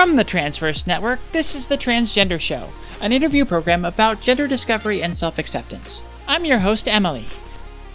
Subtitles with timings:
[0.00, 2.70] From the Transverse Network, this is The Transgender Show,
[3.02, 6.02] an interview program about gender discovery and self acceptance.
[6.26, 7.26] I'm your host, Emily.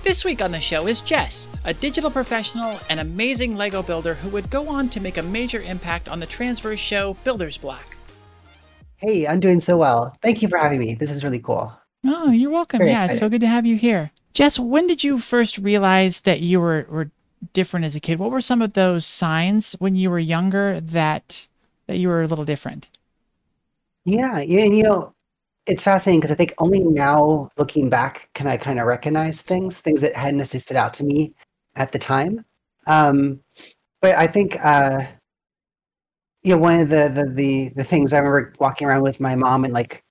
[0.03, 4.29] This week on the show is Jess, a digital professional and amazing Lego builder who
[4.29, 7.97] would go on to make a major impact on the Transverse show Builder's Block.
[8.97, 10.15] Hey, I'm doing so well.
[10.21, 10.93] Thank you for having me.
[10.93, 11.75] This is really cool.
[12.05, 12.77] Oh, you're welcome.
[12.77, 14.11] Very yeah, it's so good to have you here.
[14.31, 17.09] Jess, when did you first realize that you were, were
[17.53, 18.19] different as a kid?
[18.19, 21.47] What were some of those signs when you were younger that
[21.87, 22.89] that you were a little different?
[24.05, 25.13] Yeah, yeah, and you know,
[25.67, 29.79] it's fascinating because I think only now, looking back, can I kind of recognize things,
[29.79, 31.33] things that hadn't necessarily stood out to me
[31.75, 32.45] at the time.
[32.87, 33.41] Um,
[34.01, 35.05] but I think, uh,
[36.43, 39.35] you know, one of the, the the the things I remember walking around with my
[39.35, 40.03] mom in like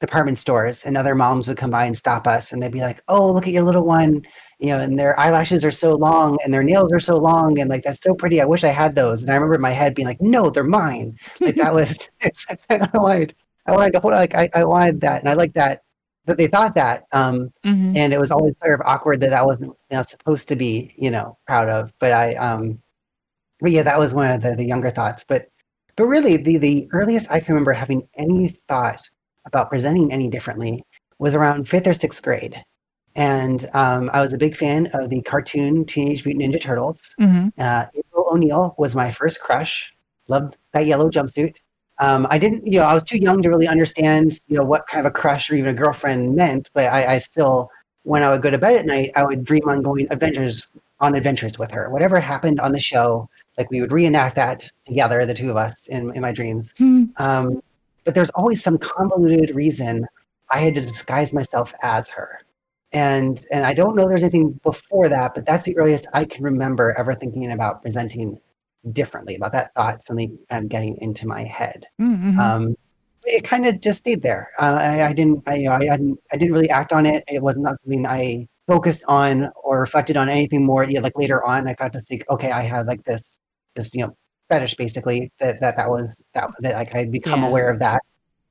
[0.00, 3.02] department stores, and other moms would come by and stop us, and they'd be like,
[3.08, 4.22] "Oh, look at your little one,"
[4.62, 7.68] you know, and their eyelashes are so long, and their nails are so long, and
[7.70, 8.40] like that's so pretty.
[8.40, 9.22] I wish I had those.
[9.22, 12.08] And I remember my head being like, "No, they're mine." Like that was
[12.70, 13.34] I wanted,
[13.66, 15.82] I wanted to hold like I, I wanted that, and I like that
[16.26, 17.04] that they thought that.
[17.12, 17.96] Um, Mm-hmm.
[17.96, 20.94] and it was always sort of awkward that that wasn't you know, supposed to be
[20.96, 22.80] you know proud of but i um
[23.60, 25.48] but yeah that was one of the, the younger thoughts but
[25.96, 29.08] but really the the earliest i can remember having any thought
[29.46, 30.84] about presenting any differently
[31.18, 32.62] was around fifth or sixth grade
[33.16, 37.48] and um, i was a big fan of the cartoon teenage mutant ninja turtles Mm-hmm.
[37.58, 39.94] uh, April O'Neil was my first crush.
[40.28, 41.56] Loved that yellow jumpsuit.
[41.98, 44.86] Um, I didn't, you know, I was too young to really understand, you know, what
[44.86, 46.70] kind of a crush or even a girlfriend meant.
[46.72, 47.68] But I, I still,
[48.04, 50.66] when I would go to bed at night, I would dream on going adventures
[51.00, 51.90] on adventures with her.
[51.90, 55.86] Whatever happened on the show, like we would reenact that together, the two of us,
[55.88, 56.72] in, in my dreams.
[57.18, 57.62] Um,
[58.04, 60.06] but there's always some convoluted reason
[60.48, 62.40] I had to disguise myself as her.
[62.92, 66.44] And and I don't know there's anything before that, but that's the earliest I can
[66.44, 68.38] remember ever thinking about presenting
[68.92, 71.86] differently about that thought suddenly um, getting into my head.
[72.00, 72.38] Mm-hmm.
[72.38, 72.76] Um,
[73.24, 74.50] it kind of just stayed there.
[74.58, 77.24] Uh, I, I didn't I, you know, I hadn't I didn't really act on it.
[77.28, 80.84] It was not something I focused on or reflected on anything more.
[80.84, 83.38] Yeah, like later on, I got to think, okay, I have like this
[83.74, 84.16] this you know
[84.50, 87.48] fetish basically that that that was that that like I'd become Yeah.
[87.48, 88.02] aware of that.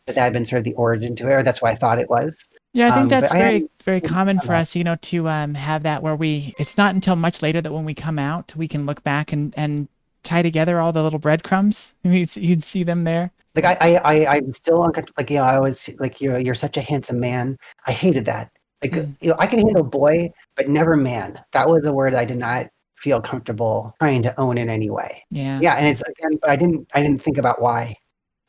[0.07, 1.99] That that had been sort of the origin to it, or that's what I thought
[1.99, 2.37] it was.
[2.73, 5.53] Yeah, I think Um, that's very hadn't very common for us, you know, to um,
[5.55, 6.53] have that where we.
[6.57, 9.53] It's not until much later that when we come out, we can look back and
[9.57, 9.87] and
[10.23, 11.93] tie together all the little breadcrumbs.
[12.03, 13.31] You'd, you'd see them there.
[13.55, 15.15] like I, I, I I'm still uncomfortable.
[15.21, 17.57] Like you know, I was like you're you're such a handsome man.
[17.87, 18.51] I hated that.
[18.81, 19.15] Like Mm.
[19.21, 21.39] you know, I can handle boy, but never man.
[21.51, 25.23] That was a word I did not feel comfortable trying to own in any way.
[25.29, 25.59] Yeah.
[25.61, 27.95] Yeah, and it's again, I didn't I didn't think about why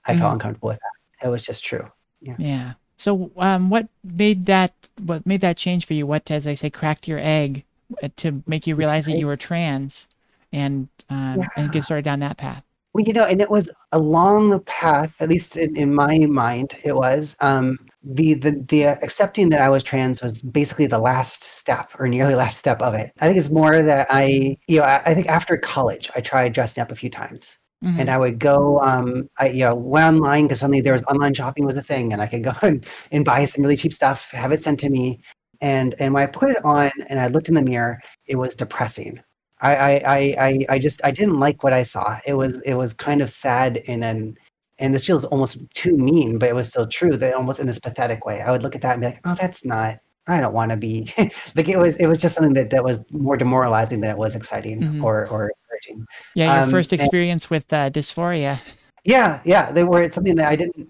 [0.07, 0.19] I Mhm.
[0.21, 1.27] felt uncomfortable with that.
[1.27, 1.87] It was just true.
[2.21, 2.37] Yeah.
[2.39, 2.73] Yeah.
[3.03, 4.73] So, um, what made that
[5.05, 6.07] what made that change for you?
[6.07, 7.65] What, as I say, cracked your egg
[8.01, 10.07] uh, to make you realize that you were trans,
[10.53, 12.63] and um, and get started down that path?
[12.93, 16.77] Well, you know, and it was a long path, at least in, in my mind,
[16.85, 17.35] it was.
[17.41, 22.07] Um, the, the the accepting that I was trans was basically the last step or
[22.07, 23.11] nearly last step of it.
[23.21, 26.53] I think it's more that I, you know, I, I think after college, I tried
[26.53, 27.59] dressing up a few times.
[27.83, 27.99] Mhm.
[27.99, 31.35] And I would go, um, I, you know, went online because suddenly there was online
[31.35, 34.31] shopping was a thing, and I could go and, and buy some really cheap stuff,
[34.31, 35.21] have it sent to me,
[35.61, 38.55] and and when I put it on and I looked in the mirror, it was
[38.55, 39.21] depressing.
[39.61, 42.19] I I I I, just I didn't like what I saw.
[42.27, 44.37] It was it was kind of sad in an
[44.79, 47.17] and this feels almost too mean, but it was still true.
[47.17, 49.37] That almost in this pathetic way, I would look at that and be like, oh,
[49.41, 50.01] that's not.
[50.27, 51.13] I don't want to be
[51.57, 51.97] like it was.
[51.97, 55.03] It was just something that that was more demoralizing than it was exciting Mhm.
[55.05, 55.53] or or
[55.89, 56.07] encouraging.
[56.35, 58.61] Yeah, your um, first and- experience with uh, dysphoria.
[59.05, 60.89] Yeah, yeah, they were it's something that I didn't.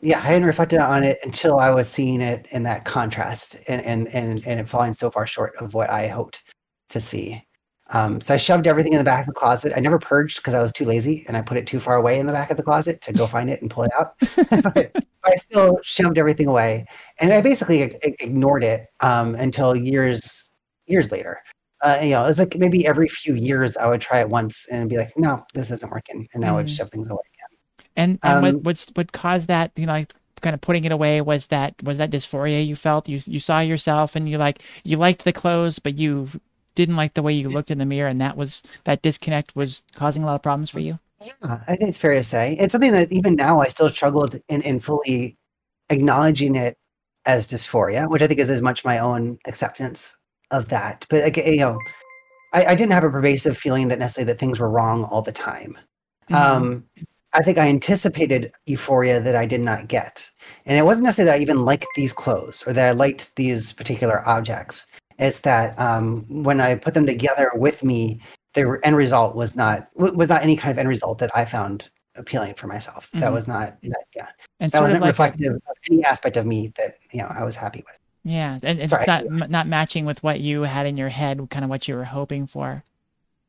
[0.00, 3.82] Yeah, I hadn't reflected on it until I was seeing it in that contrast and
[3.82, 6.42] and and, and it falling so far short of what I hoped
[6.90, 7.44] to see.
[7.92, 9.72] Um, so I shoved everything in the back of the closet.
[9.76, 12.18] I never purged because I was too lazy, and I put it too far away
[12.20, 14.14] in the back of the closet to go find it and pull it out.
[14.74, 16.86] but I still shoved everything away,
[17.18, 20.50] and I basically ig- ig- ignored it um, until years
[20.86, 21.42] years later.
[21.82, 24.88] Uh, you know, it's like maybe every few years I would try it once and
[24.88, 26.70] be like, "No, this isn't working," and I would Mhm.
[26.70, 27.20] shove things away.
[27.96, 29.72] And and what Um, what's what caused that?
[29.76, 33.08] You know, like kind of putting it away was that was that dysphoria you felt.
[33.08, 36.28] You you saw yourself and you like you liked the clothes, but you
[36.74, 39.82] didn't like the way you looked in the mirror, and that was that disconnect was
[39.94, 40.98] causing a lot of problems for you.
[41.20, 44.40] Yeah, I think it's fair to say it's something that even now I still struggled
[44.48, 45.36] in, in fully
[45.90, 46.78] acknowledging it
[47.26, 50.16] as dysphoria, which I think is as much my own acceptance
[50.50, 51.06] of that.
[51.08, 51.78] But you know,
[52.52, 55.32] I, I didn't have a pervasive feeling that necessarily that things were wrong all the
[55.32, 55.76] time.
[56.30, 56.34] Mhm.
[56.36, 56.84] Um,
[57.32, 60.28] I think I anticipated euphoria that I did not get,
[60.66, 63.72] and it wasn't necessarily that I even liked these clothes or that I liked these
[63.72, 64.86] particular objects.
[65.18, 68.20] It's that um, when I put them together with me,
[68.54, 71.88] the end result was not was not any kind of end result that I found
[72.16, 73.08] appealing for myself.
[73.14, 73.20] Mhm.
[73.20, 74.26] That was not, that, yeah,
[74.58, 77.44] And that wasn't of like reflective of any aspect of me that you know I
[77.44, 77.99] was happy with.
[78.24, 79.02] Yeah, and, and Sorry.
[79.02, 81.94] it's not not matching with what you had in your head, kind of what you
[81.94, 82.84] were hoping for.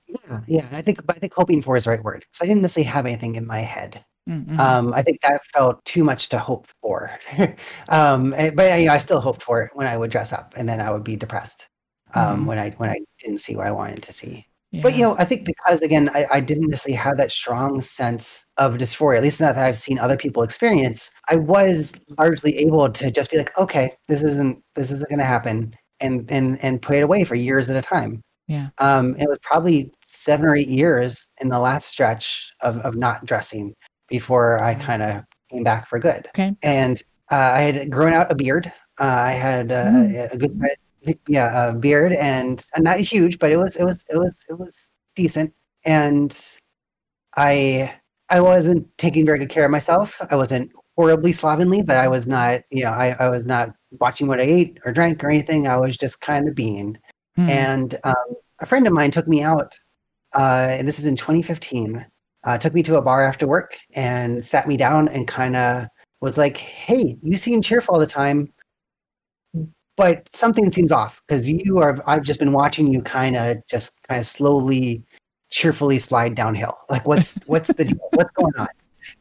[0.08, 0.68] Yeah, yeah.
[0.72, 2.26] I think, I think hoping for is the right word.
[2.32, 4.04] So I didn't necessarily have anything in my head.
[4.30, 4.60] Mm-hmm.
[4.60, 7.12] Um, I think that felt too much to hope for.
[7.90, 10.54] um, eh, but you know, I still hoped for it when I would dress up,
[10.58, 11.68] and then I would be depressed
[12.14, 12.46] um, Mhm.
[12.46, 14.48] when I when I didn't see what I wanted to see.
[14.82, 18.46] But you know, I think because again, I, I didn't necessarily have that strong sense
[18.58, 21.10] of dysphoria, at least not that I've seen other people experience.
[21.30, 25.26] I was largely able to just be like, okay, this isn't this isn't going to
[25.26, 28.22] happen, and and and put it away for years at a time.
[28.48, 28.70] Yeah.
[28.78, 33.26] Um, it was probably seven or eight years in the last stretch of of not
[33.26, 33.74] dressing
[34.08, 36.28] before I kind of came back for good.
[36.30, 36.56] Okay.
[36.64, 38.72] And uh, I had grown out a beard.
[39.02, 40.34] Uh, I had uh, Mm.
[40.34, 44.18] a good size, yeah, uh, beard, and not huge, but it was it was it
[44.18, 45.52] was it was decent.
[45.86, 46.32] And
[47.36, 47.94] I
[48.30, 50.22] I wasn't taking very good care of myself.
[50.30, 54.28] I wasn't horribly slovenly, but I was not, you know, I, I was not watching
[54.28, 55.68] what I ate or drank or anything.
[55.68, 56.98] I was just kind of being.
[57.38, 57.50] Hmm.
[57.50, 58.28] And um,
[58.60, 59.74] a friend of mine took me out,
[60.38, 62.06] uh, and this is in 2015.
[62.44, 65.86] Uh, took me to a bar after work and sat me down and kind of
[66.22, 68.52] was like, "Hey, you seem cheerful all the time,
[69.98, 71.98] but something seems off because you are.
[72.06, 75.04] I've just been watching you kind of just kind of slowly,
[75.50, 76.78] cheerfully slide downhill.
[76.90, 78.00] Like, what's what's the deal?
[78.14, 78.68] What's going on?"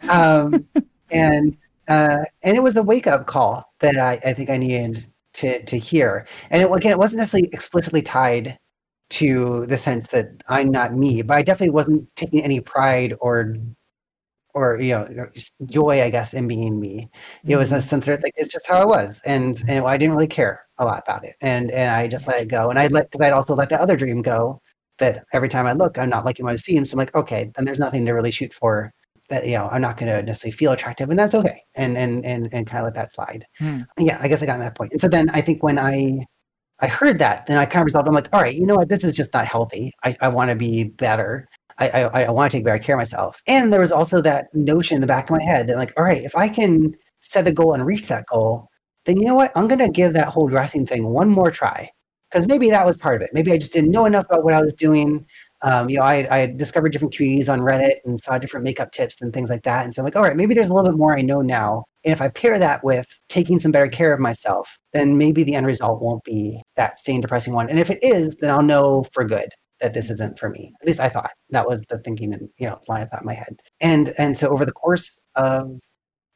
[0.09, 0.67] Um,
[1.11, 1.57] and
[1.89, 5.63] uh, and it was a wake up call that I, I think I needed to
[5.65, 6.27] to hear.
[6.51, 8.59] And it, again, it wasn't necessarily explicitly tied
[9.11, 13.57] to the sense that I'm not me, but I definitely wasn't taking any pride or
[14.55, 15.29] or you know
[15.67, 17.09] joy, I guess, in being me.
[17.47, 17.83] It was a Mhm.
[17.83, 20.85] sense that like it's just how I was, and and I didn't really care a
[20.85, 23.33] lot about it, and and I just let it go, and I let because I'd
[23.33, 24.61] also let the other dream go.
[24.99, 27.51] That every time I look, I'm not liking what I see, so I'm like, okay,
[27.57, 28.93] then there's nothing to really shoot for.
[29.31, 32.25] That you know, I'm not going to necessarily feel attractive, and that's okay, and and
[32.27, 33.47] and and kind of let that slide.
[33.59, 33.81] Hmm.
[33.99, 36.27] Yeah, I guess I got to that point, and so then I think when I
[36.81, 38.09] I heard that, then I kind of resolved.
[38.09, 38.89] I'm like, all right, you know what?
[38.89, 39.93] This is just not healthy.
[40.05, 41.49] I, I want to be better.
[41.81, 43.41] I, I, I want to take better care of myself.
[43.47, 46.05] And there was also that notion in the back of my head that, like, all
[46.05, 48.69] right, if I can set a goal and reach that goal,
[49.07, 49.51] then you know what?
[49.57, 51.91] I'm going to give that whole dressing thing one more try.
[52.31, 53.31] Because maybe that was part of it.
[53.33, 55.27] Maybe I just didn't know enough about what I was doing.
[55.63, 59.21] Um, you know, I, I discovered different communities on Reddit and saw different makeup tips
[59.21, 59.85] and things like that.
[59.85, 61.85] And so I'm like, all right, maybe there's a little bit more I know now.
[62.05, 65.55] And if I pair that with taking some better care of myself, then maybe the
[65.55, 67.69] end result won't be that same depressing one.
[67.69, 69.49] And if it is, then I'll know for good
[69.81, 70.73] that this isn't for me.
[70.81, 73.27] At least I thought that was the thinking and you know line I thought in
[73.27, 73.61] my head.
[73.81, 75.67] And and so over the course of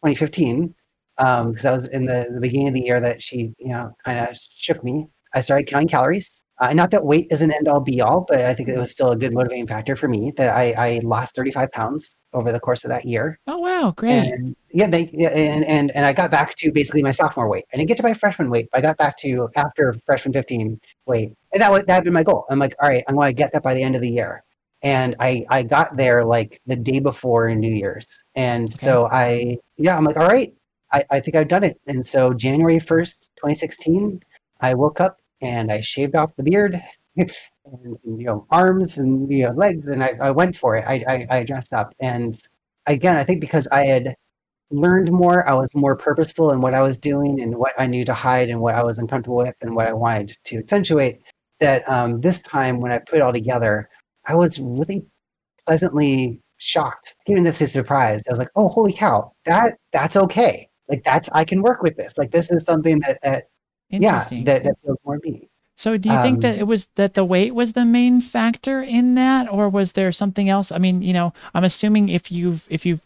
[0.05, 0.75] 2015,
[1.19, 3.93] um, because that was in the, the beginning of the year that she you know
[4.05, 5.07] kind of shook me.
[5.35, 6.44] I started counting calories.
[6.59, 8.91] Uh, not that weight is an end all be all, but I think it was
[8.91, 12.61] still a good motivating factor for me that I, I lost 35 pounds over the
[12.61, 13.41] course of that year.
[13.47, 14.33] Oh wow, great.
[14.33, 17.65] And yeah, they and, and and I got back to basically my sophomore weight.
[17.73, 20.81] I didn't get to my freshman weight, but I got back to after freshman 15
[21.07, 21.33] weight.
[21.53, 22.45] And that was that had been my goal.
[22.51, 24.45] I'm like, all right, I'm gonna get that by the end of the year.
[24.83, 28.07] And I I got there like the day before New Year's.
[28.37, 30.55] And so I yeah, I'm like, all right,
[30.93, 31.81] I, I think I've done it.
[31.89, 34.23] And so January 1st, 2016,
[34.61, 36.81] I woke up and I shaved off the beard.
[37.17, 37.29] and,
[38.05, 40.85] you know arms and you know legs and I, I went for it.
[40.87, 41.95] I, I i dressed up.
[42.01, 42.37] And
[42.87, 44.15] again i think because i had
[44.71, 48.05] learned more i was more purposeful in what i was doing and what i knew
[48.05, 51.21] to hide and what i was uncomfortable with and what i wanted to accentuate
[51.61, 53.89] that um, this time when i put it all together
[54.27, 55.05] i was really
[55.67, 57.15] pleasantly shocked.
[57.27, 59.33] Even this is surprised i was like oh holy cow.
[59.45, 60.69] That that's okay.
[60.89, 62.19] Like that's i can work with this.
[62.19, 63.45] Like this is something that that
[63.91, 64.45] yeah Interesting.
[64.45, 67.25] that, that feels more me So do you think that Um, it was that the
[67.25, 70.71] weight was the main factor in that or was there something else?
[70.71, 73.03] I mean, you know, I'm assuming if you've if you've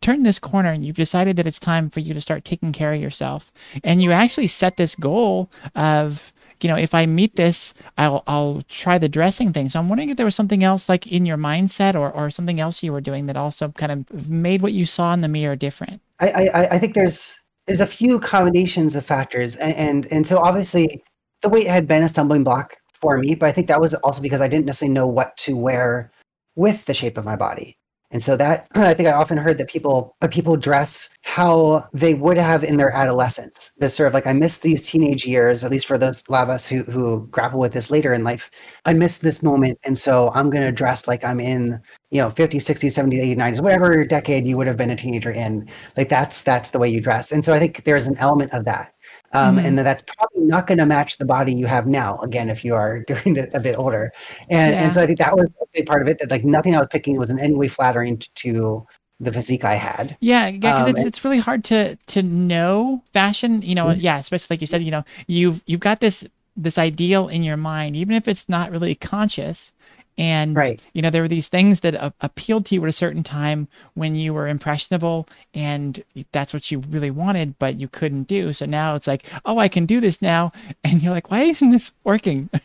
[0.00, 2.92] turned this corner and you've decided that it's time for you to start taking care
[2.92, 3.50] of yourself
[3.82, 8.62] and you actually set this goal of you know, if I meet this, I'll I'll
[8.68, 9.68] try the dressing thing.
[9.68, 12.60] So I'm wondering if there was something else like in your mindset or or something
[12.60, 15.56] else you were doing that also kind of made what you saw in the mirror
[15.56, 16.02] different.
[16.20, 17.37] I, I, I think there's
[17.68, 21.04] there's a few combinations of factors, and, and and so obviously
[21.42, 24.22] the weight had been a stumbling block for me, but I think that was also
[24.22, 26.10] because I didn't necessarily know what to wear
[26.56, 27.77] with the shape of my body.
[28.10, 32.14] And so that I think I often heard that people that people dress how they
[32.14, 33.70] would have in their adolescence.
[33.78, 36.66] This sort of like I miss these teenage years, at least for those of us
[36.66, 38.50] who who grapple with this later in life.
[38.86, 42.64] I miss this moment, and so I'm gonna dress like I'm in you know 50s,
[42.64, 45.68] 60s, 70s, 80s, 90s, whatever decade you would have been a teenager in.
[45.96, 47.32] Like that's that's the way you dress.
[47.32, 48.94] And so I think there's an element of that.
[49.32, 49.64] Um, Mhm.
[49.66, 52.18] and that that's probably not going to match the body you have now.
[52.22, 54.10] Again, if you are doing it a bit older,
[54.48, 54.84] and Yeah.
[54.84, 56.18] and so I think that was a big part of it.
[56.18, 58.86] That like nothing I was picking was in any way flattering to
[59.20, 60.16] the physique I had.
[60.20, 63.60] Yeah, yeah, because Um, it's and- it's really hard to to know fashion.
[63.62, 63.96] You know, Mhm.
[64.00, 64.82] yeah, especially like you said.
[64.82, 66.24] You know, you've you've got this
[66.56, 69.72] this ideal in your mind, even if it's not really conscious.
[70.18, 70.82] And Right.
[70.92, 73.68] you know, there were these things that a- appealed to you at a certain time
[73.94, 78.52] when you were impressionable, and that's what you really wanted, but you couldn't do.
[78.52, 80.52] So now it's like, oh, I can do this now,
[80.84, 82.50] and you're like, why isn't this working?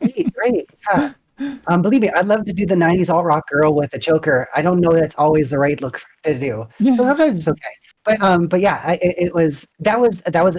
[0.00, 0.66] Right, right.
[0.92, 1.12] Yeah.
[1.68, 4.48] Um, believe me, I'd love to do the '90s alt rock girl with a choker.
[4.54, 6.66] I don't know that's always the right look to do.
[6.96, 7.70] So sometimes it's okay.
[8.04, 10.58] But um, but yeah, I, it, it was that was that was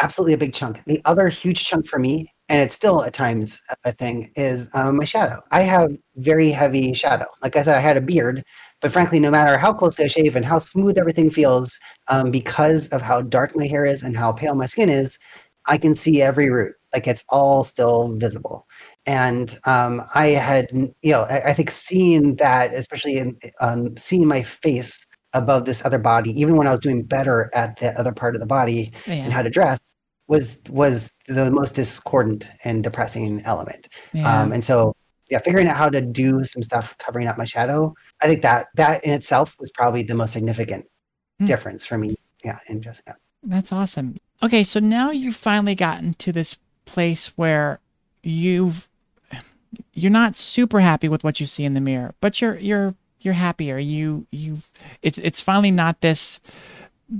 [0.00, 0.82] absolutely a big chunk.
[0.86, 4.96] The other huge chunk for me, and it's still at times a thing, is um,
[4.96, 5.40] my shadow.
[5.50, 7.26] I have very heavy shadow.
[7.42, 8.44] Like I said, I had a beard,
[8.80, 12.88] but frankly, no matter how close I shave and how smooth everything feels, um, because
[12.88, 15.18] of how dark my hair is and how pale my skin is,
[15.66, 16.74] I can see every root.
[16.92, 18.66] Like it's all still visible.
[19.06, 24.26] And um, I had, you know, I, I think seeing that, especially in um, seeing
[24.26, 28.12] my face above this other body, even when I was doing better at the other
[28.12, 28.92] part of the body
[29.24, 29.80] and how to dress,
[30.26, 33.88] was was the most discordant and depressing element.
[34.12, 34.42] yeah.
[34.42, 34.94] Um, and so,
[35.30, 38.68] yeah, figuring out how to do some stuff covering up my shadow, I think that
[38.74, 40.86] that in itself was probably the most significant
[41.40, 41.46] Hmm.
[41.46, 42.14] difference for me.
[42.44, 43.16] Yeah, in dressing up.
[43.42, 44.18] That's awesome.
[44.42, 47.80] Okay, so now you've finally gotten to this place where
[48.22, 48.88] you've
[49.92, 53.34] you're not super happy with what you see in the mirror, but you're you're you're
[53.34, 53.78] happier.
[53.78, 54.70] You you've
[55.02, 56.38] it's it's finally not this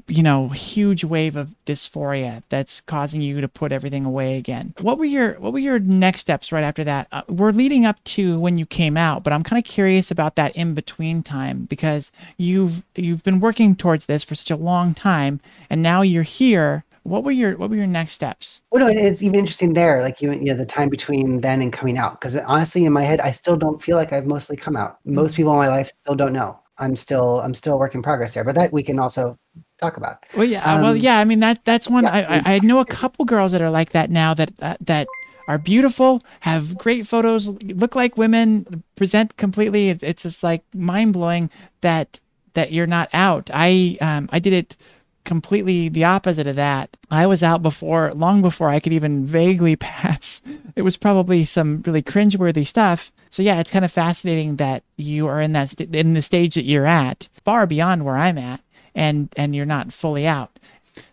[0.08, 4.74] you know huge wave of dysphoria that's causing you to put everything away again.
[4.80, 7.08] What were your what were your next steps right after that?
[7.12, 10.36] Uh, we're leading up to when you came out, but I'm kind of curious about
[10.36, 14.94] that in between time because you've you've been working towards this for such a long
[14.94, 16.84] time and now you're here.
[17.02, 18.62] What were your what were your next steps?
[18.70, 21.70] Well, no, it's even interesting there, like you, you know, the time between then and
[21.70, 22.18] coming out.
[22.18, 24.98] Because honestly, in my head, I still don't feel like I've mostly come out.
[25.04, 26.58] Most people in my life still don't know.
[26.78, 28.42] I'm still, I'm still a work in progress there.
[28.42, 29.38] But that we can also
[29.80, 30.24] talk about.
[30.36, 31.18] Well, yeah, uh, well, Um, yeah.
[31.18, 32.04] I mean that that's one.
[32.04, 32.10] yeah.
[32.44, 34.34] I, I I know a couple girls that are like that now.
[34.34, 35.06] That uh, that
[35.48, 39.90] are beautiful, have great photos, look like women, present completely.
[39.90, 41.50] It's just like mind blowing
[41.82, 42.20] that
[42.54, 43.50] that you're not out.
[43.52, 44.76] I um I did it
[45.24, 46.94] completely the opposite of that.
[47.10, 50.42] I was out before, long before I could even vaguely pass.
[50.76, 53.10] It was probably some really cringeworthy stuff.
[53.30, 56.54] So yeah, it's kind of fascinating that you are in that st- in the stage
[56.56, 58.60] that you're at, far beyond where I'm at,
[58.94, 60.58] and and you're not fully out.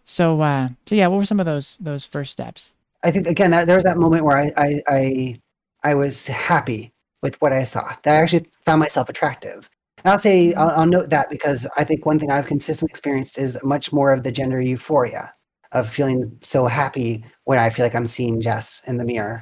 [0.04, 2.76] So uh, so yeah, what were some of those those first steps?
[3.04, 5.42] I think again that there was that moment where I, I, I,
[5.84, 7.96] I was happy with what I saw.
[8.04, 9.70] That I actually found myself attractive.
[10.04, 13.38] And I'll say I'll, I'll note that because I think one thing I've consistently experienced
[13.38, 15.34] is much more of the gender euphoria
[15.72, 19.42] of feeling so happy when I feel like I'm seeing Jess in the mirror,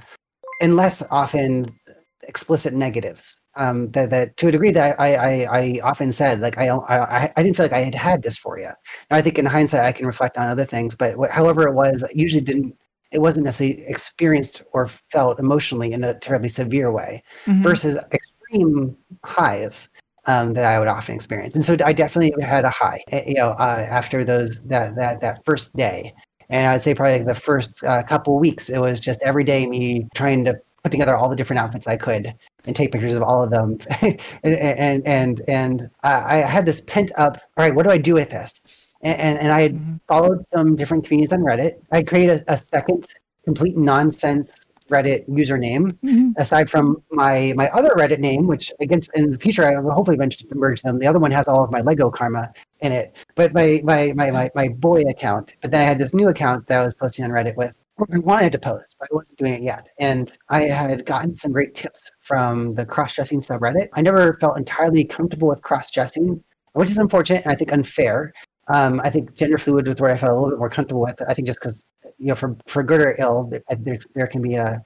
[0.62, 1.75] and less often
[2.24, 3.38] explicit negatives.
[3.56, 6.88] Um, that, that to a degree that I, I, I often said like I don't
[6.89, 8.75] I, I- didn't feel like I had had dysphoria.
[9.10, 12.03] Now I think in hindsight I can reflect on other things, but however it was,
[12.03, 12.75] I usually didn't
[13.12, 17.63] it wasn't necessarily experienced or felt emotionally in a terribly severe way Mhm.
[17.63, 19.89] versus extreme highs
[20.25, 21.56] um, that I would often experience.
[21.56, 25.22] And so I definitely had a high, eh, you know, uh, after those that that
[25.22, 26.13] that first day.
[26.51, 29.44] And I would say probably like the first uh, couple weeks, it was just every
[29.44, 30.53] day me trying to
[30.84, 32.34] put together all the different outfits I could
[32.66, 33.78] and take pictures of all of them.
[34.01, 37.38] and and and, and I I had this pent up.
[37.58, 38.62] All right, what do I do with this?
[39.01, 40.00] And and, and I had Mhm.
[40.08, 41.74] followed some different communities on Reddit.
[41.92, 43.08] I created a, a second
[43.46, 46.34] complete nonsense Reddit username Mhm.
[46.38, 50.16] aside from my my other Reddit name, which against in the future I will hopefully
[50.16, 50.98] eventually merge them.
[51.00, 52.51] The other one has all of my Lego karma
[52.82, 55.54] in it, but my my my my, my boy account.
[55.62, 57.74] But then I had this new account that I was posting on Reddit with.
[58.12, 59.89] I wanted to post, but I wasn't doing it yet.
[60.00, 63.89] And I had gotten some great tips from the cross-dressing subreddit.
[63.94, 68.34] I never felt entirely comfortable with cross-dressing, which is unfortunate and I think unfair.
[68.68, 71.22] Um, I think gender fluid was where I felt a little bit more comfortable with.
[71.27, 71.84] I think just because
[72.18, 74.84] you know, for for good or ill, there there can be a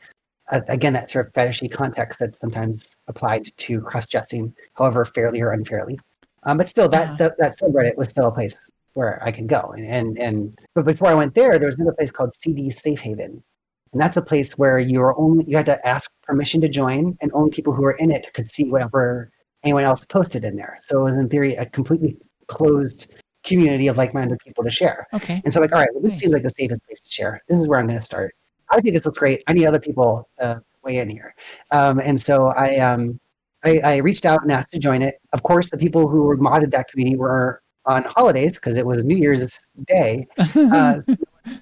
[0.51, 5.51] a- again that sort of fetishy context that's sometimes applied to cross-dressing, however fairly or
[5.51, 5.99] unfairly.
[6.43, 7.15] Um, but still, that, Uh-huh.
[7.17, 8.55] that that subreddit was still a place
[8.93, 9.73] where I could go.
[9.75, 12.99] And, and and but before I went there, there was another place called CD Safe
[12.99, 13.43] Haven,
[13.91, 17.17] and that's a place where you were only you had to ask permission to join,
[17.21, 19.31] and only people who were in it could see whatever
[19.63, 20.77] anyone else posted in there.
[20.81, 25.07] So it was in theory a completely closed community of like-minded people to share.
[25.13, 25.41] Okay.
[25.43, 26.19] And so, like, all right, well, this Nice.
[26.21, 27.41] seems like the safest place to share.
[27.47, 28.35] This is where I'm going to start.
[28.69, 29.43] I think this looks great.
[29.47, 31.35] I need other people uh, weigh in here.
[31.71, 33.19] Um, and so I, um,
[33.63, 35.15] I, I reached out and asked to join it.
[35.31, 39.03] Of course, the people who were modded that community were on holidays because it was
[39.03, 41.01] New Year's Day, uh,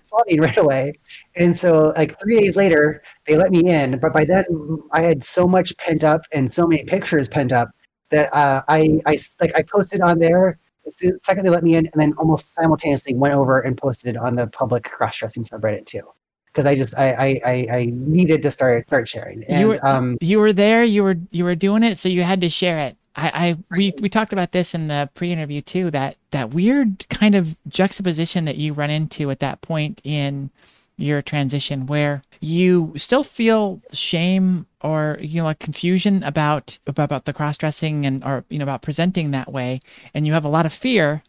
[0.03, 0.93] so right away.
[1.35, 3.99] And so, like three days later, they let me in.
[3.99, 4.45] But by then,
[4.91, 7.69] I had so much pent up and so many pictures pent up
[8.09, 10.59] that uh, I, I like I posted on there.
[10.99, 14.35] The second they let me in, and then almost simultaneously went over and posted on
[14.35, 16.01] the public cross dressing subreddit too,
[16.47, 19.43] because I just I, I I needed to start start sharing.
[19.43, 22.23] And, you were um, you were there, you were you were doing it, so you
[22.23, 22.97] had to share it.
[23.15, 25.91] I, I we we talked about this in the pre-interview too.
[25.91, 30.49] That that weird kind of juxtaposition that you run into at that point in
[30.97, 37.33] your transition, where you still feel shame or you know like confusion about about the
[37.33, 39.81] cross dressing and or you know about presenting that way,
[40.13, 41.23] and you have a lot of fear,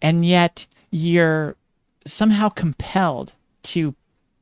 [0.00, 1.56] and yet you're
[2.06, 3.94] somehow compelled to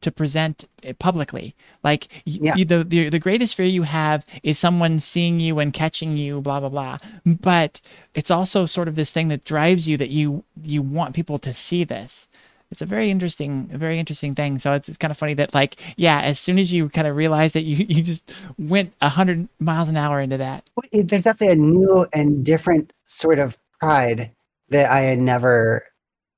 [0.03, 1.55] to present it publicly.
[1.85, 2.57] Like Yeah.
[2.57, 6.41] you, the, the the greatest fear you have is someone seeing you and catching you,
[6.41, 6.99] blah blah blah.
[7.27, 7.81] But
[8.15, 11.53] it's also sort of this thing that drives you that you you want people to
[11.55, 12.29] see this.
[12.71, 14.59] It's a very interesting, a very interesting thing.
[14.59, 17.17] So it's, it's kind of funny that like, yeah, as soon as you kind of
[17.17, 20.65] realized that you you just went a hundred miles an hour into that.
[20.77, 24.33] Well, there's definitely a new and different sort of pride
[24.69, 25.85] that I had never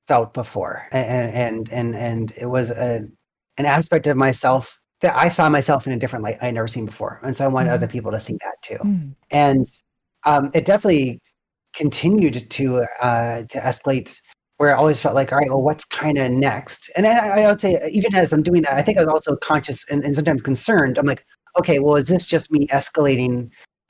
[0.07, 3.07] felt before, and and and and it was a,
[3.57, 6.67] an aspect of myself that I saw myself in a different light I had never
[6.67, 7.73] seen before, and so I wanted Mhm.
[7.73, 8.77] other people to see that too.
[8.77, 9.09] Hmm.
[9.31, 9.67] And
[10.25, 11.21] um, it definitely
[11.75, 14.19] continued to uh, to escalate.
[14.57, 16.89] Where I always felt like, all right, well, what's kind of next?
[16.95, 19.35] And I, I would say, even as I'm doing that, I think I was also
[19.35, 20.97] conscious and, and sometimes concerned.
[20.97, 21.25] I'm like,
[21.59, 23.49] okay, well, is this just me escalating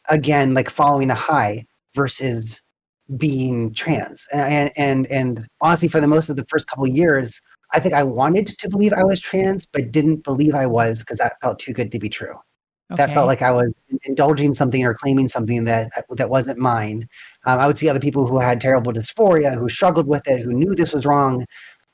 [0.09, 2.63] again, like following a high versus
[3.15, 4.25] being trans?
[4.33, 7.39] And and and honestly, for the most of the first couple of years,
[7.75, 11.17] I think I wanted to believe I was trans, but didn't believe I was because
[11.17, 12.35] that felt too good to be true.
[12.89, 17.09] That felt like I was indulging something or claiming something that that wasn't mine.
[17.45, 20.53] Um, I would see other people who had terrible dysphoria, who struggled with it, who
[20.53, 21.45] knew this was wrong.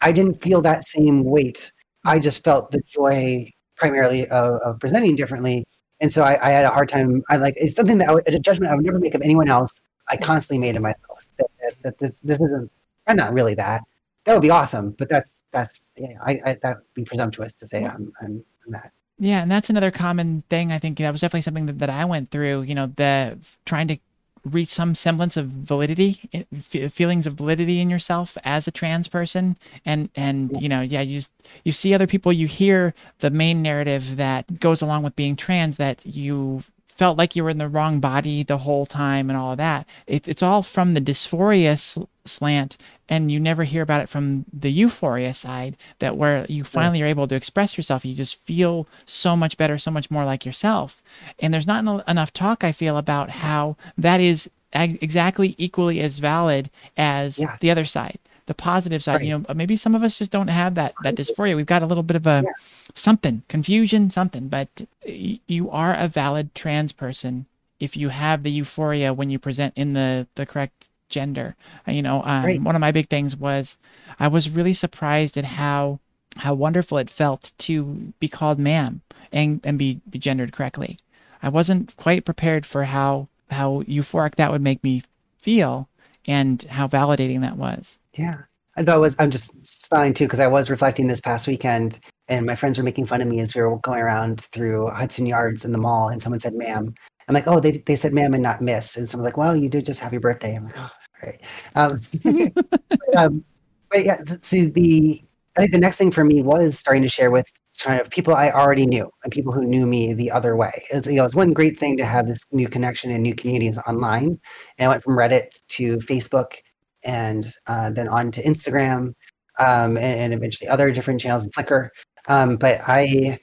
[0.02, 1.72] I didn't feel that same weight.
[2.06, 5.65] I just felt the joy primarily of, of presenting differently.
[6.02, 7.24] And so I, I had a hard time.
[7.30, 9.48] I like it's something that I would, a judgment I would never make of anyone
[9.48, 9.80] else.
[10.10, 12.70] I constantly made of myself that, that, that this, this isn't.
[13.08, 13.82] I'm not really that.
[14.25, 16.17] That would be awesome, but that's that's yeah.
[16.23, 18.91] I, I that would be presumptuous to say I'm I'm, I'm that.
[19.17, 20.71] Yeah, and that's another common thing.
[20.71, 22.63] I think that was definitely something that, that I went through.
[22.63, 23.97] You know, the trying to
[24.43, 26.19] reach some semblance of validity,
[26.60, 31.21] feelings of validity in yourself as a trans person, and and you know, yeah, you
[31.63, 35.77] you see other people, you hear the main narrative that goes along with being trans,
[35.77, 39.51] that you felt like you were in the wrong body the whole time and all
[39.51, 39.88] of that.
[40.07, 42.77] It's it's all from the dysphoria sl- slant,
[43.10, 45.77] and you never hear about it from the euphoria side.
[45.99, 49.77] That where you finally are able to express yourself, you just feel so much better,
[49.77, 51.01] so much more like yourself.
[51.39, 55.99] And there's not en- enough talk I feel about how that is ag- exactly equally
[55.99, 57.57] as valid as Yeah.
[57.60, 58.19] the other side.
[58.47, 61.55] The positive side, you know, maybe some of us just don't have that that dysphoria.
[61.55, 62.51] We've got a little bit of a Yeah.
[62.95, 64.69] something, confusion, something, but
[65.07, 67.45] y- you are a valid trans person
[67.79, 71.56] if you have the euphoria when you present in the the correct gender.
[71.86, 72.62] You know, um, Right.
[72.62, 73.78] one of my big things was
[74.19, 76.00] I was really surprised at how
[76.38, 80.97] how wonderful it felt to be called ma'am and and be, be gendered correctly.
[81.43, 85.04] I wasn't quite prepared for how how euphoric that would make me
[85.38, 85.88] feel
[86.26, 88.00] and how validating that was.
[88.13, 88.38] Yeah.
[88.78, 92.00] I thought it was, I'm just smiling too, because I was reflecting this past weekend
[92.30, 95.26] and my friends were making fun of me as we were going around through Hudson
[95.26, 96.93] Yards in the mall and someone said, ma'am.
[97.28, 98.95] I'm like, oh, they, they said ma'am and not miss.
[98.95, 100.56] And someone's like, well, you did just have your birthday.
[100.56, 100.89] I'm like, oh,
[101.23, 101.41] right.
[101.75, 103.43] Um, but, um,
[103.89, 105.23] but yeah, see, the,
[105.57, 107.47] I think the next thing for me was starting to share with
[107.79, 110.86] kind of people I already knew and people who knew me the other way.
[110.91, 113.77] It's, you know, it's one great thing to have this new connection and new communities
[113.88, 114.39] online.
[114.77, 116.55] And I went from Reddit to Facebook
[117.03, 119.13] and uh, then on to Instagram,
[119.60, 121.89] um, and, and eventually other different channels and Flickr.
[122.27, 123.39] Um, but I,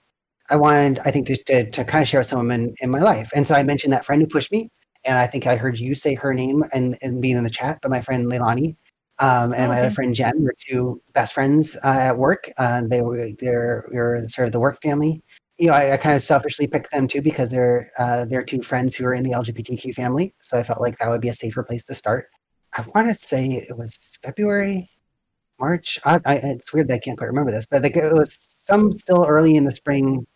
[0.48, 3.00] I wanted, I think, to, to, to kind of share with someone in, in my
[3.00, 3.30] life.
[3.34, 4.70] And so I mentioned that friend who pushed me,
[5.08, 7.78] and I think I heard you say her name and, and being in the chat,
[7.80, 8.76] but my friend Leilani
[9.20, 12.52] um, and Oh, my other friend Jen were two best friends uh, at work.
[12.58, 15.22] Uh, they were they're were sort of the work family.
[15.56, 18.62] You know, I, I kind of selfishly picked them too because they're uh, they're two
[18.62, 20.34] friends who are in the LGBTQ family.
[20.40, 22.28] So I felt like that would be a safer place to start.
[22.76, 24.90] I want to say it was February,
[25.58, 25.98] March.
[26.04, 28.92] I, I, it's weird that I can't quite remember this, but like it was some
[28.92, 30.26] still early in the spring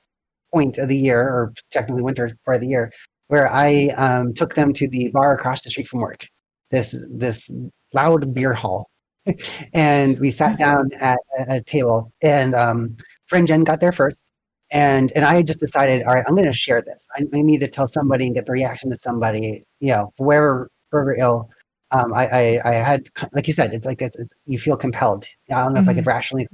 [0.53, 2.91] point of the year, or technically winter part of the year,
[3.33, 6.29] where I um, took them to the bar across the street from work.
[6.71, 7.51] This this
[7.95, 8.91] loud beer hall,
[9.73, 12.13] and we sat down at a, a table.
[12.21, 14.31] And um, friend Jen got there first,
[14.71, 17.09] and and I just decided, all right, I'm going to share this.
[17.17, 19.65] I, I need to tell somebody and get the reaction of somebody.
[19.81, 21.49] You know, wherever wherever ill.
[21.91, 25.25] Um, I, I I had like you said, it's like it's, it's, you feel compelled.
[25.51, 26.49] I don't know if I could rationally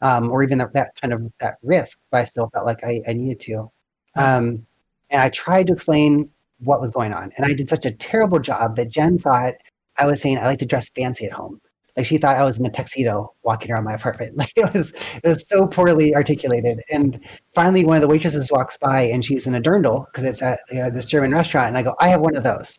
[0.00, 3.02] um, or even that, that kind of that risk, but I still felt like I,
[3.08, 3.72] I needed to.
[4.14, 4.66] Um,
[5.10, 7.30] and I tried to explain what was going on.
[7.36, 9.54] And I did such a terrible job that Jen thought
[9.96, 11.60] I was saying I like to dress fancy at home.
[11.96, 14.32] Like she thought I was in a tuxedo walking around my apartment.
[14.36, 16.80] Like it was it was so poorly articulated.
[16.90, 17.20] And
[17.54, 20.60] finally one of the waitresses walks by and she's in a dirndl because it's at
[20.70, 21.68] you know, this German restaurant.
[21.68, 22.78] And I go, I have one of those.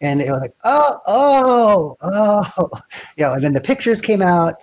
[0.00, 2.70] And it was like, oh, oh, oh.
[3.16, 4.62] You know, and then the pictures came out.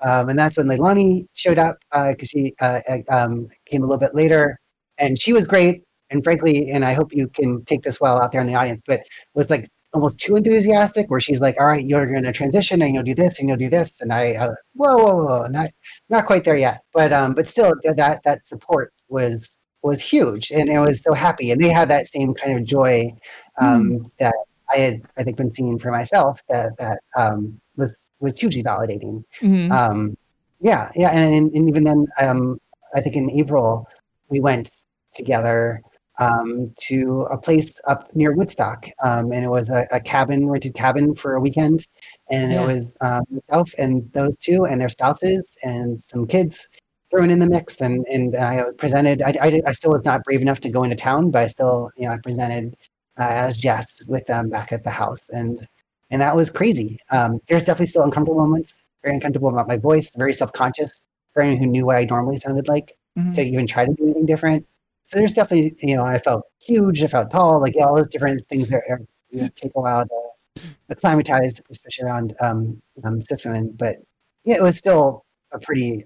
[0.00, 3.86] Um, and that's when Leilani showed up because uh, she uh, uh, um, came a
[3.86, 4.60] little bit later.
[4.98, 8.32] And she was great and frankly, and I hope you can take this well out
[8.32, 9.00] there in the audience, but
[9.34, 12.94] was like almost too enthusiastic where she's like, all right, you're going to transition and
[12.94, 14.00] you'll do this and you'll do this.
[14.00, 15.70] And I, uh, whoa, whoa, whoa, not,
[16.10, 16.82] not quite there yet.
[16.92, 21.50] But, um, but still that, that support was, was huge and it was so happy.
[21.50, 23.14] And they had that same kind of joy,
[23.60, 24.10] um, mm.
[24.18, 24.34] that
[24.70, 29.24] I had, I think been seeing for myself that, that, um, was, was hugely validating.
[29.40, 29.72] Mm-hmm.
[29.72, 30.18] Um,
[30.60, 30.90] yeah.
[30.96, 31.10] Yeah.
[31.10, 32.60] And, and even then, um,
[32.94, 33.88] I think in April
[34.28, 34.70] we went
[35.14, 35.82] together
[36.18, 40.74] um, to a place up near Woodstock, um, and it was a, a, cabin, rented
[40.74, 41.86] cabin for a weekend,
[42.30, 42.62] and yeah.
[42.62, 46.66] it was um, myself and those two and their spouses and some kids
[47.10, 49.22] thrown in the mix, and and I presented.
[49.22, 51.90] I, I, I still was not brave enough to go into town, but I still,
[51.96, 52.76] you know, I presented
[53.18, 55.66] uh, as Jess with them back at the house, and
[56.10, 56.98] and that was crazy.
[57.10, 61.42] Um, there's definitely still uncomfortable moments, very uncomfortable about my voice, very self conscious for
[61.42, 63.34] anyone who knew what I normally sounded like mm-hmm.
[63.34, 64.66] to even try to do anything different
[65.08, 68.08] so there's definitely you know I felt huge, I felt tall, like yeah, all those
[68.08, 73.22] different things that are, you know, take a while to acclimatize, especially around um, um,
[73.22, 73.74] cis women.
[73.78, 73.96] But
[74.44, 76.04] yeah, it was still a pretty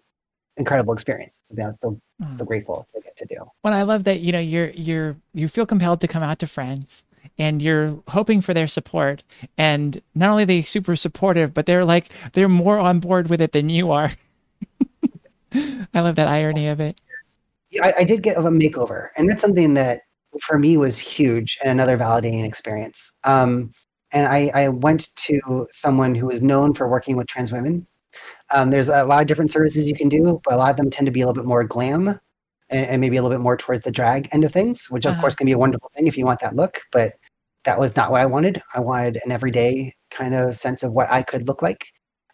[0.57, 1.41] incredible experience.
[1.49, 2.39] Something I'm still mm.
[2.39, 3.51] so grateful to get to do.
[3.65, 6.47] Well, I love that you know you're you're you feel compelled to come out to
[6.47, 7.03] friends
[7.39, 9.25] and you're hoping for their support
[9.59, 13.41] and not only are they super supportive but they're like they're more on board with
[13.41, 14.11] it than you are
[15.55, 17.01] i love that irony of it
[17.81, 20.01] I, I did get a makeover, and that's something that
[20.41, 23.13] for me was huge and another validating experience.
[23.25, 23.71] Um,
[24.13, 27.87] and I, I, went to someone who was known for working with trans women.
[28.51, 30.91] Um, there's a lot of different services you can do, but a lot of them
[30.91, 33.57] tend to be a little bit more glam and, and maybe a little bit more
[33.57, 35.21] towards the drag end of things, which of uh-huh.
[35.21, 36.81] course can be a wonderful thing if you want that look.
[36.93, 37.15] But
[37.65, 38.63] that was not what I wanted.
[38.75, 41.87] I wanted an everyday kind of sense of what I could look like.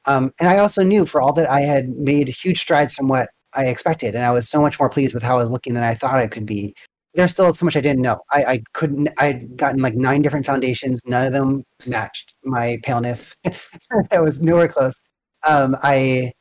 [0.07, 3.29] Um, and I also knew for all that I had made huge strides from what
[3.59, 5.83] I expected, and I was so much more pleased with how I was looking than
[5.83, 6.77] I thought I could be.
[7.15, 8.21] There's still so much I didn't know.
[8.31, 9.09] I, I couldn't.
[9.19, 11.03] I'd gotten like nine different foundations.
[11.05, 13.37] None of them matched my paleness.
[14.11, 14.95] that was nowhere close.
[15.43, 16.33] Um, I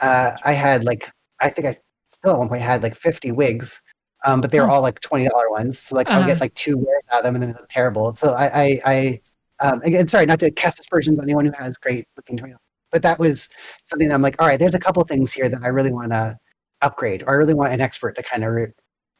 [0.00, 1.76] uh, I had like I think I
[2.08, 3.82] still at one point had like 50 wigs,
[4.24, 5.78] um, but they were all like twenty dollar ones.
[5.78, 6.20] So like uh-huh.
[6.20, 8.14] I'll get like two wears out of them, and then they look terrible.
[8.16, 9.20] So I I, I
[9.60, 12.54] um, again sorry not to cast aspersions on anyone who has great looking twenty
[12.92, 13.48] but that was
[13.86, 16.12] something that I'm like, all right, there's a couple things here that I really want
[16.12, 16.38] to
[16.82, 18.72] upgrade, or I really want an expert to kind of re-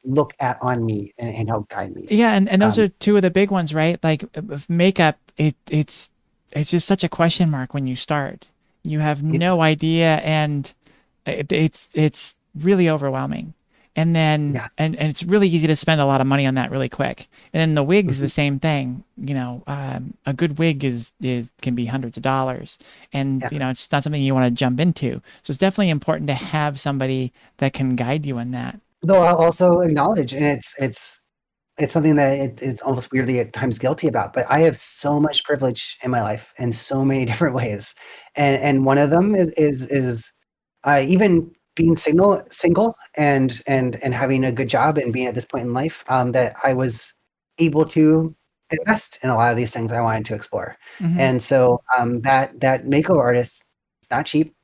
[0.05, 2.07] look at on me and, and, help guide me.
[2.11, 4.03] Yeah, and, and those um, are two of the big ones, right?
[4.03, 6.11] Like uh, uh, makeup, it it's
[6.51, 8.48] it's just such a question mark when you start.
[8.83, 10.72] You have no it, idea, and
[11.27, 13.55] uh, it, it's it's really overwhelming
[13.97, 14.69] and then yeah.
[14.79, 17.29] and, and it's really easy to spend a lot of money on that really quick
[17.53, 18.25] and then the wigs mm-hmm.
[18.25, 22.23] the same thing you know um, a good wig is is can be hundreds of
[22.23, 22.79] dollars
[23.13, 23.49] and yeah.
[23.51, 26.35] you know it's not something you want to jump into so it's definitely important to
[26.35, 31.21] have somebody that can guide you in that though i'll also acknowledge and it's it's
[31.79, 35.19] it's something that it, it's almost weirdly at times guilty about but i have so
[35.21, 37.95] much privilege in my life in so many different ways
[38.37, 40.33] and and one of them is is, is
[40.85, 45.35] uh, even being single single and and and having a good job and being at
[45.35, 47.15] this point in life um, that i was
[47.59, 48.35] able to
[48.71, 50.77] invest in a lot of these things i wanted to explore.
[50.99, 51.21] Mm-hmm.
[51.21, 53.63] and so um, that that makeover artist
[54.03, 54.55] is not cheap.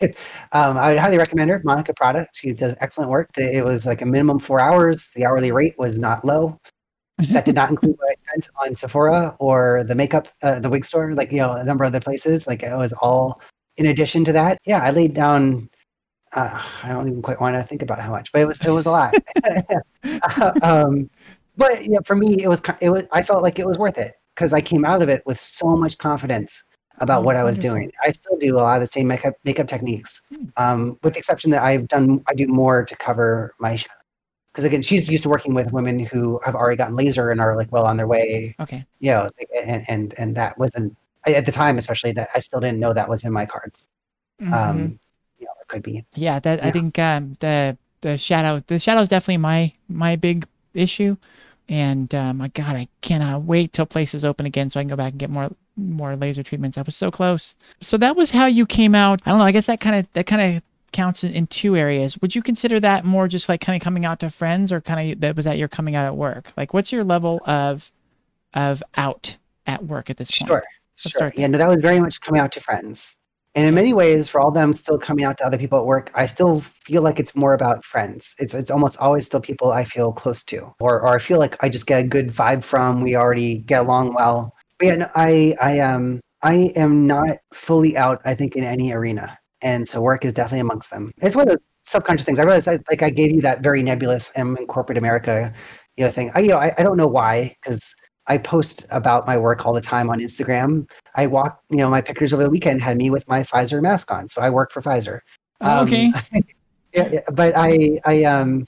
[0.52, 1.62] Um, i would highly recommend her.
[1.64, 3.30] Monica prada she does excellent work.
[3.38, 5.08] It was like a minimum four hours.
[5.14, 6.60] The hourly rate was not low.
[7.30, 10.84] That did not include what i spent on sephora or the makeup uh, the wig
[10.84, 12.46] store like you know a number of other places.
[12.46, 13.40] Like it was all
[13.78, 14.58] in addition to that.
[14.66, 15.70] Yeah i laid down
[16.36, 18.70] uh, I don't even quite want to think about how much, but it was it
[18.70, 19.14] was a lot.
[20.62, 21.10] um,
[21.56, 24.14] but yeah, for me, it was it was I felt like it was worth it
[24.34, 26.62] because I came out of it with so much confidence
[26.98, 27.76] about oh, what I was wonderful.
[27.76, 27.92] doing.
[28.04, 30.44] I still do a lot of the same makeup makeup techniques, hmm.
[30.58, 33.94] um, with the exception that I've done I do more to cover my shadow.
[34.52, 37.56] Because again, she's used to working with women who have already gotten laser and are
[37.56, 38.54] like well on their way.
[38.60, 38.84] Okay.
[39.00, 39.30] You know,
[39.64, 40.96] and and and that wasn't
[41.26, 43.88] at the time, especially that I still didn't know that was in my cards.
[44.40, 44.52] Mm-hmm.
[44.52, 45.00] Um,
[45.68, 46.04] could be.
[46.14, 46.68] Yeah, that yeah.
[46.68, 51.16] I think um, the the shadow the shadow is definitely my my big issue,
[51.68, 54.96] and um, my God, I cannot wait till places open again so I can go
[54.96, 56.78] back and get more more laser treatments.
[56.78, 57.54] I was so close.
[57.80, 59.20] So that was how you came out.
[59.26, 59.44] I don't know.
[59.44, 62.18] I guess that kind of that kind of counts in, in two areas.
[62.20, 65.12] Would you consider that more just like kind of coming out to friends, or kind
[65.12, 66.52] of that was that you're coming out at work?
[66.56, 67.90] Like, what's your level of
[68.54, 70.48] of out at work at this point?
[70.48, 70.64] Sure,
[71.04, 71.32] Let's sure.
[71.36, 73.16] Yeah, no, that was very much coming out to friends.
[73.56, 76.10] And in many ways, for all them still coming out to other people at work,
[76.14, 78.34] I still feel like it's more about friends.
[78.38, 81.56] It's it's almost always still people I feel close to, or or I feel like
[81.64, 83.02] I just get a good vibe from.
[83.02, 84.54] We already get along well.
[84.78, 88.20] But yeah, no, I I um I am not fully out.
[88.26, 91.12] I think in any arena, and so work is definitely amongst them.
[91.22, 92.38] It's one of those subconscious things.
[92.38, 95.50] I realize I, like I gave you that very nebulous "I'm in corporate America,"
[95.96, 96.30] you know thing.
[96.34, 97.94] I you know I, I don't know why because
[98.28, 100.88] I post about my work all the time on Instagram.
[101.14, 104.10] I walk, you know, my pictures over the weekend had me with my Pfizer mask
[104.10, 105.20] on, so I work for Pfizer.
[105.60, 106.06] Oh, okay.
[106.06, 106.22] Um,
[106.92, 108.66] yeah, yeah, but I, I, um,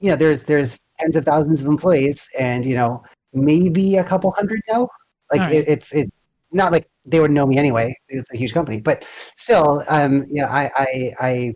[0.00, 4.30] you know, there's there's tens of thousands of employees, and you know, maybe a couple
[4.32, 4.88] hundred know.
[5.32, 5.54] Like right.
[5.54, 6.10] it, it's it's
[6.52, 7.96] not like they would know me anyway.
[8.08, 9.04] It's a huge company, but
[9.36, 11.54] still, um, yeah, I, I, I,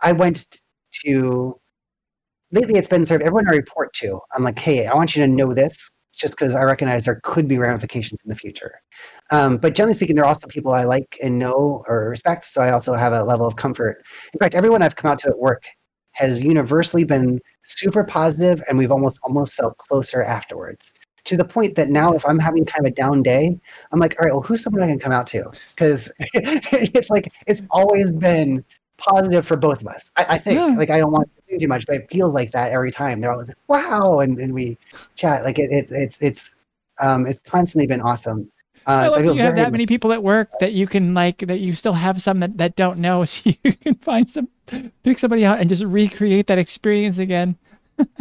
[0.00, 0.60] I went
[1.04, 1.58] to.
[2.50, 4.20] Lately, it's been sort of everyone I report to.
[4.34, 7.48] I'm like, hey, I want you to know this just because I recognize there could
[7.48, 8.80] be ramifications in the future.
[9.30, 12.60] Um, but generally speaking, there are also people I like and know or respect, so
[12.60, 14.04] I also have a level of comfort.
[14.32, 15.64] In fact, everyone I've come out to at work
[16.12, 20.92] has universally been super positive, and we've almost almost felt closer afterwards.
[21.24, 23.58] To the point that now, if I'm having kind of a down day,
[23.92, 25.50] I'm like, all right, well, who's someone I can come out to?
[25.70, 28.64] Because it's like it's always been
[28.96, 30.10] positive for both of us.
[30.16, 30.56] I, I think.
[30.56, 30.76] Yeah.
[30.76, 33.20] Like I don't want too much, but it feels like that every time.
[33.20, 34.76] They're all like, wow, and, and we
[35.16, 35.44] chat.
[35.44, 36.50] Like it, it it's it's
[36.98, 38.50] um it's constantly been awesome.
[38.86, 41.38] Uh, I love that you have that many people at work that you can like
[41.40, 44.48] that you still have some that, that don't know so you can find some
[45.02, 47.56] pick somebody out and just recreate that experience again.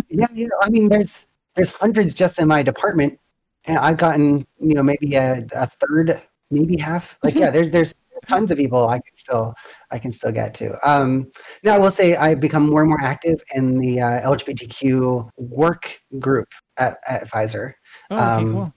[0.10, 0.48] Yeah, yeah.
[0.62, 3.20] I mean, there's there's hundreds just in my department,
[3.66, 7.18] and I've gotten you know maybe a, a third, maybe half.
[7.24, 7.96] Like yeah, there's there's
[8.28, 9.54] tons of people I can still
[9.92, 10.78] I can still get to.
[10.88, 11.30] Um,
[11.64, 16.00] now I will say I've become more and more active in the uh, LGBTQ work
[16.20, 17.74] group at, at Pfizer.
[18.12, 18.74] Oh, okay, Um, cool.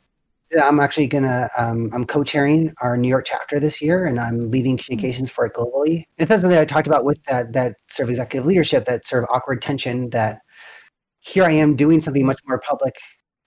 [0.61, 4.77] I'm actually gonna um, I'm co-chairing our New York chapter this year, and I'm leading
[4.77, 6.07] communications for it globally.
[6.19, 9.23] It's something that I talked about with that that sort of executive leadership, that sort
[9.23, 10.41] of awkward tension that
[11.21, 12.97] here I am doing something much more public,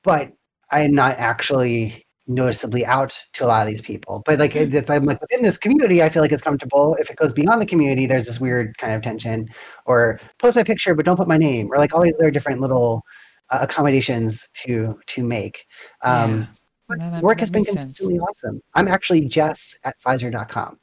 [0.04, 0.32] but
[0.72, 4.22] I am not actually noticeably out to a lot of these people.
[4.26, 6.96] But like it, it's, I'm like within this community, I feel like it's comfortable.
[7.00, 9.50] If it goes beyond the community, there's this weird kind of tension.
[9.86, 12.62] Or post my picture, but don't put my name, or like all these other different
[12.62, 13.04] little
[13.50, 15.66] uh, accommodations to to make.
[16.02, 16.46] Um, Yeah.
[16.88, 17.82] but No, work has been makes sense.
[17.82, 18.62] consistently awesome.
[18.74, 20.80] I'm actually Jess at Pfizer.com.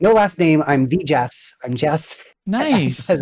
[0.00, 0.62] No last name.
[0.66, 1.54] I'm the Jess.
[1.64, 3.08] I'm Jess Nice.
[3.08, 3.20] at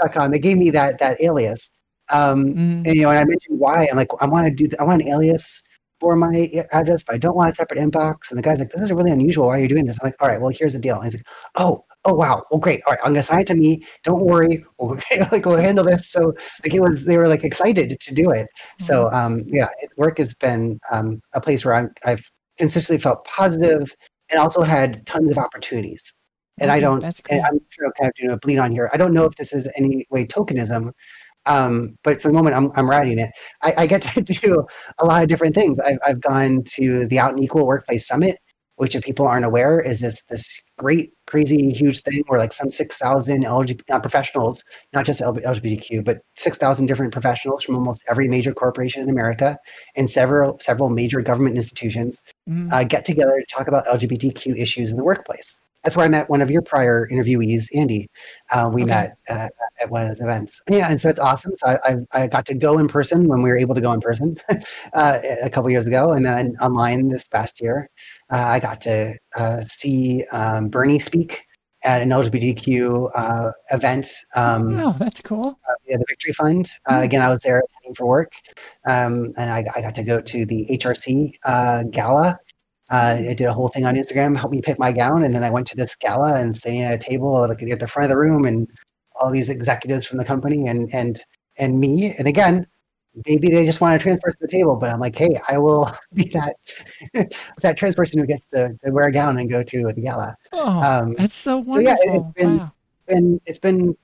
[0.00, 0.32] Pfizer.com.
[0.32, 1.70] They gave me that that alias.
[2.10, 2.86] Um, Mhm.
[2.86, 3.86] and you know, and I mentioned why.
[3.90, 4.64] I'm like, I want to do.
[4.66, 5.62] th- I want an alias
[6.04, 8.30] for my address, but I don't want a separate inbox.
[8.30, 9.46] And the guy's like, "This is really unusual.
[9.46, 11.14] Why are you doing this?" I'm like, "All right, well, here's the deal." And he's
[11.14, 12.44] like, "Oh, oh, wow.
[12.50, 12.82] Well, great.
[12.86, 13.86] All right, I'm gonna sign it to me.
[14.02, 14.62] Don't worry.
[14.78, 14.98] We'll,
[15.32, 17.06] like, we'll handle this." So, like, it was.
[17.06, 18.48] They were like excited to do it.
[18.78, 23.24] So, um, yeah, it, work has been um, a place where I'm, I've consistently felt
[23.24, 23.96] positive
[24.28, 26.12] and also had tons of opportunities.
[26.60, 27.00] And I don't.
[27.00, 27.42] That's And.
[27.46, 28.90] I'm sure I'm kind of doing a bleed on here.
[28.92, 30.92] I don't know if this is any way tokenism,
[31.46, 33.30] um, but for the moment, I'm, I'm writing it.
[33.62, 34.66] I, I get to do
[34.98, 35.78] a lot of different things.
[35.78, 38.38] I've, I've gone to the Out and Equal Workplace Summit,
[38.76, 42.68] which, if people aren't aware, is this this great, crazy, huge thing where like some
[42.68, 48.52] 6,000 LGBT uh, professionals, not just LGBTQ, but 6,000 different professionals from almost every major
[48.52, 49.56] corporation in America
[49.94, 52.72] and several several major government institutions Mhm.
[52.72, 55.58] uh, get together to talk about LGBTQ issues in the workplace.
[55.84, 58.08] That's where I met one of your prior interviewees, Andy.
[58.50, 58.90] Uh, we Okay.
[58.90, 59.48] met uh,
[59.80, 60.62] at one of those events.
[60.68, 61.52] Yeah, and so it's awesome.
[61.56, 61.78] So I,
[62.12, 64.36] I, I got to go in person when we were able to go in person
[64.94, 67.90] uh, a couple years ago, and then online this past year.
[68.32, 71.46] Uh, I got to uh, see um, Bernie speak
[71.82, 74.08] at an LGBTQ uh, event.
[74.34, 75.58] Um, wow, that's cool.
[75.68, 76.70] uh, yeah, the Victory Fund.
[76.86, 77.04] Uh, Mm.
[77.04, 77.62] again, I was there
[77.94, 78.32] for work,
[78.88, 82.38] um, and I, I got to go to the HRC uh, gala.
[82.90, 85.42] Uh, I did a whole thing on Instagram, helped me pick my gown, and then
[85.42, 88.10] I went to this gala and sitting at a table like, at the front of
[88.10, 88.68] the room, and
[89.16, 91.20] all these executives from the company, and and
[91.56, 92.14] and me.
[92.18, 92.66] And again,
[93.26, 95.56] maybe they just want a trans person to the table, but I'm like, hey, I
[95.58, 96.56] will be that
[97.62, 100.36] that trans person who gets to, to wear a gown and go to the gala.
[100.52, 101.74] Oh, Um, that's so wonderful.
[101.74, 102.72] so yeah, it- it's been- wow.
[103.08, 103.96] and it's been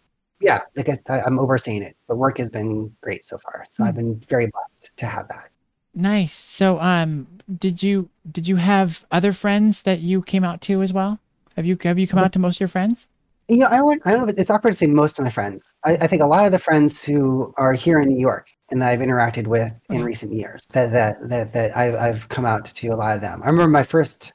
[0.42, 3.88] yeah like I, i'm overseeing it but work has been great so far so Hmm.
[3.88, 5.49] i've been very blessed to have that
[5.94, 6.32] Nice.
[6.32, 7.26] So, um,
[7.58, 11.18] did you did you have other friends that you came out to as well?
[11.56, 13.08] Have you have you come out to most of your friends?
[13.48, 15.72] you know i want i don't know it's awkward to say most of my friends
[15.84, 18.80] I, I think a lot of the friends who are here in new york and
[18.80, 20.04] that i've interacted with in Okay.
[20.04, 23.42] recent years that that that, that I've, I've come out to a lot of them
[23.42, 24.32] i remember my first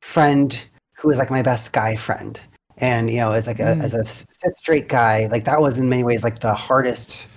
[0.00, 0.58] friend
[0.96, 2.40] who was like my best guy friend
[2.78, 3.84] and you know as like a Mm.
[3.84, 7.28] as a straight guy like that was in many ways like the hardest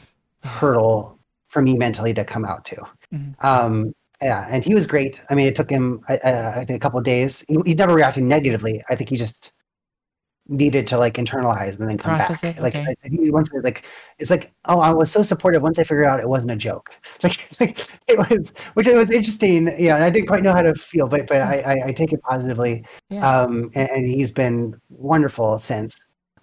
[0.44, 2.78] hurdle for me mentally to come out to
[3.14, 3.36] Mhm.
[3.44, 5.22] um yeah, and he was great.
[5.30, 7.46] I mean, it took him, I, uh, I think, a couple of days.
[7.48, 8.82] He, he never reacted negatively.
[8.90, 9.54] I think he just
[10.48, 12.58] needed to like internalize and then come Process back.
[12.58, 12.86] it, Like okay.
[12.88, 13.84] I, I think he went to like
[14.18, 16.92] it's like oh I was so supportive once I figured out it wasn't a joke.
[17.24, 19.68] Like, like it was, which it was interesting.
[19.78, 22.12] Yeah, and I didn't quite know how to feel, but but I I, I take
[22.14, 22.86] it positively.
[23.10, 23.30] Yeah.
[23.30, 25.96] Um, and, and he's been wonderful since.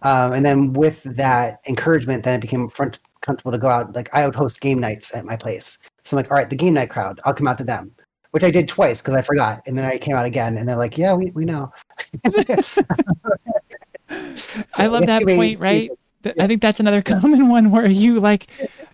[0.02, 3.96] Um, and then with that encouragement, then it became front comfortable to go out.
[3.96, 5.78] Like I would host game nights at my place.
[6.04, 7.92] So I'm like, all right, the game night crowd, I'll come out to them.
[8.30, 10.74] Which I did twice because I forgot, and then I came out again, and they're
[10.74, 11.72] like, "Yeah, we, we know."
[14.76, 15.90] I love that anyway, point, right?
[16.40, 18.48] I think that's another common one where you like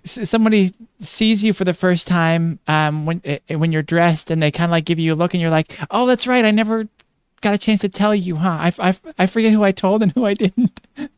[0.04, 4.50] somebody sees you for the first time um, when eh, when you're dressed and they
[4.50, 6.86] kind of like give you a look and you're like, oh, that's right, I never
[7.40, 8.58] got a chance to tell you, huh?
[8.60, 10.80] I, I, I forget who I told and who I didn't.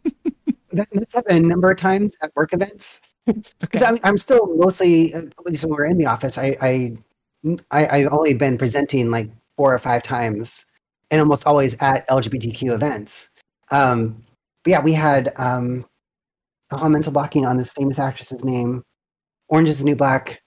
[0.74, 3.02] That, that's happened a number of times at work events.
[3.28, 3.42] Okay.
[3.60, 6.96] Because I'm, I'm still mostly, at least when we're in the office, I, I,
[7.70, 10.66] I, I've only been presenting like four or five times
[11.10, 13.30] and almost always at LGBTQ events.
[13.70, 14.24] Um,
[14.64, 15.86] but yeah, we had, um,
[16.72, 18.84] oh, mental blocking on this famous actress's name.
[19.48, 20.42] Orange is the New Black.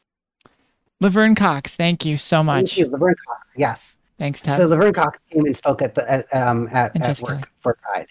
[1.00, 2.78] Laverne Cox, thank you so Thank much.
[2.78, 3.52] you, Laverne Cox.
[3.56, 3.98] Yes.
[4.18, 4.58] Thanks, Tab.
[4.58, 8.08] So Laverne Cox came and spoke at the at, um, at, at work for Pride,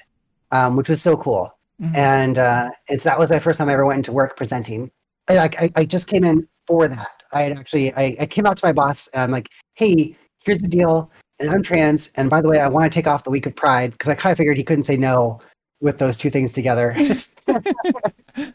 [0.50, 1.56] um, which was so cool.
[1.84, 1.96] Mhm.
[1.96, 4.90] And uh, and so that was my first time I ever went into work presenting.
[5.28, 7.22] I, I, I just came in for that.
[7.32, 10.60] I had actually I, I came out to my boss and I'm like, hey, here's
[10.60, 13.30] the deal, and I'm trans, and by the way, I want to take off the
[13.30, 15.40] week of Pride because I kind of figured he couldn't say no
[15.80, 16.92] with those two things together.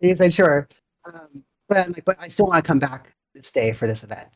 [0.00, 0.68] he said sure,
[1.04, 4.04] um, but I'm like, but I still want to come back this day for this
[4.04, 4.28] event.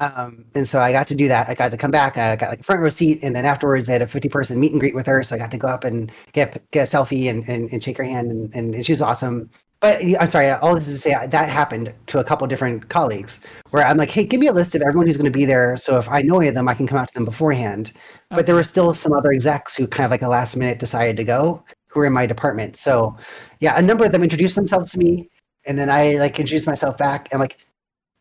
[0.00, 1.48] Um, and so I got to do that.
[1.48, 2.18] I got to come back.
[2.18, 4.58] I got like a front row seat, and then afterwards, they had a 50 person
[4.58, 5.22] meet and greet with her.
[5.22, 7.98] So I got to go up and get get a selfie and, and, and shake
[7.98, 9.50] her hand, and, and, and she was awesome.
[9.80, 13.40] But I'm sorry, all this is to say that happened to a couple different colleagues
[13.70, 15.76] where I'm like, hey, give me a list of everyone who's going to be there.
[15.76, 17.92] So if I know any of them, I can come out to them beforehand.
[18.30, 21.18] But there were still some other execs who kind of like a last minute decided
[21.18, 22.76] to go who were in my department.
[22.76, 23.16] So
[23.60, 25.28] yeah, a number of them introduced themselves to me,
[25.66, 27.28] and then I like introduced myself back.
[27.30, 27.58] And like,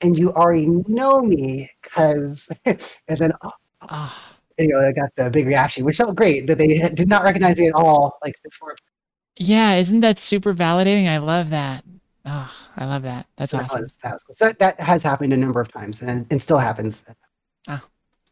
[0.04, 5.30] and you already know me because, and then oh, Ah, you know, I got the
[5.30, 8.18] big reaction, which felt great that they did not recognize me at all.
[8.24, 8.76] Like before,
[9.38, 11.08] yeah, isn't that super validating?
[11.08, 11.84] I love that.
[12.26, 13.26] Oh, I love that.
[13.36, 13.82] That's so that awesome.
[13.82, 14.36] was- that was cool.
[14.36, 17.04] So that, that has happened a number of times, and and still happens.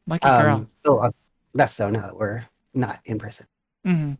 [0.07, 0.55] Lucky girl.
[0.55, 1.11] Um, so, uh,
[1.53, 3.45] less so now that we're not in person.
[3.85, 4.17] Mhm.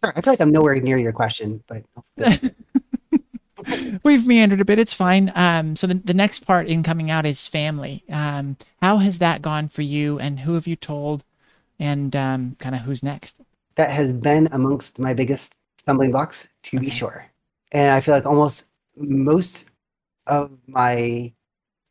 [0.00, 1.82] Sorry, I feel like I'm nowhere near your question, but
[4.02, 4.78] We've meandered a bit.
[4.78, 5.32] It's fine.
[5.34, 8.04] Um, so the, the next part in coming out is family.
[8.10, 11.24] Um, how has that gone for you, and who have you told,
[11.78, 13.40] and um, kind of who's next?
[13.78, 17.24] that has been amongst my biggest stumbling blocks, to be sure.
[17.70, 19.70] And I feel like almost most
[20.26, 21.32] of my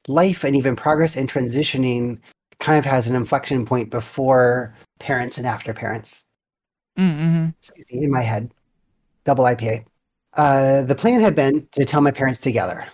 [0.07, 2.19] life and even progress in transitioning
[2.59, 6.25] kind of has an inflection point before parents and after parents.
[6.99, 7.49] Mm-hmm.
[7.59, 8.53] Excuse me, in my head,
[9.23, 9.85] double IPA.
[10.38, 12.86] Uh, the plan had been to tell my parents together.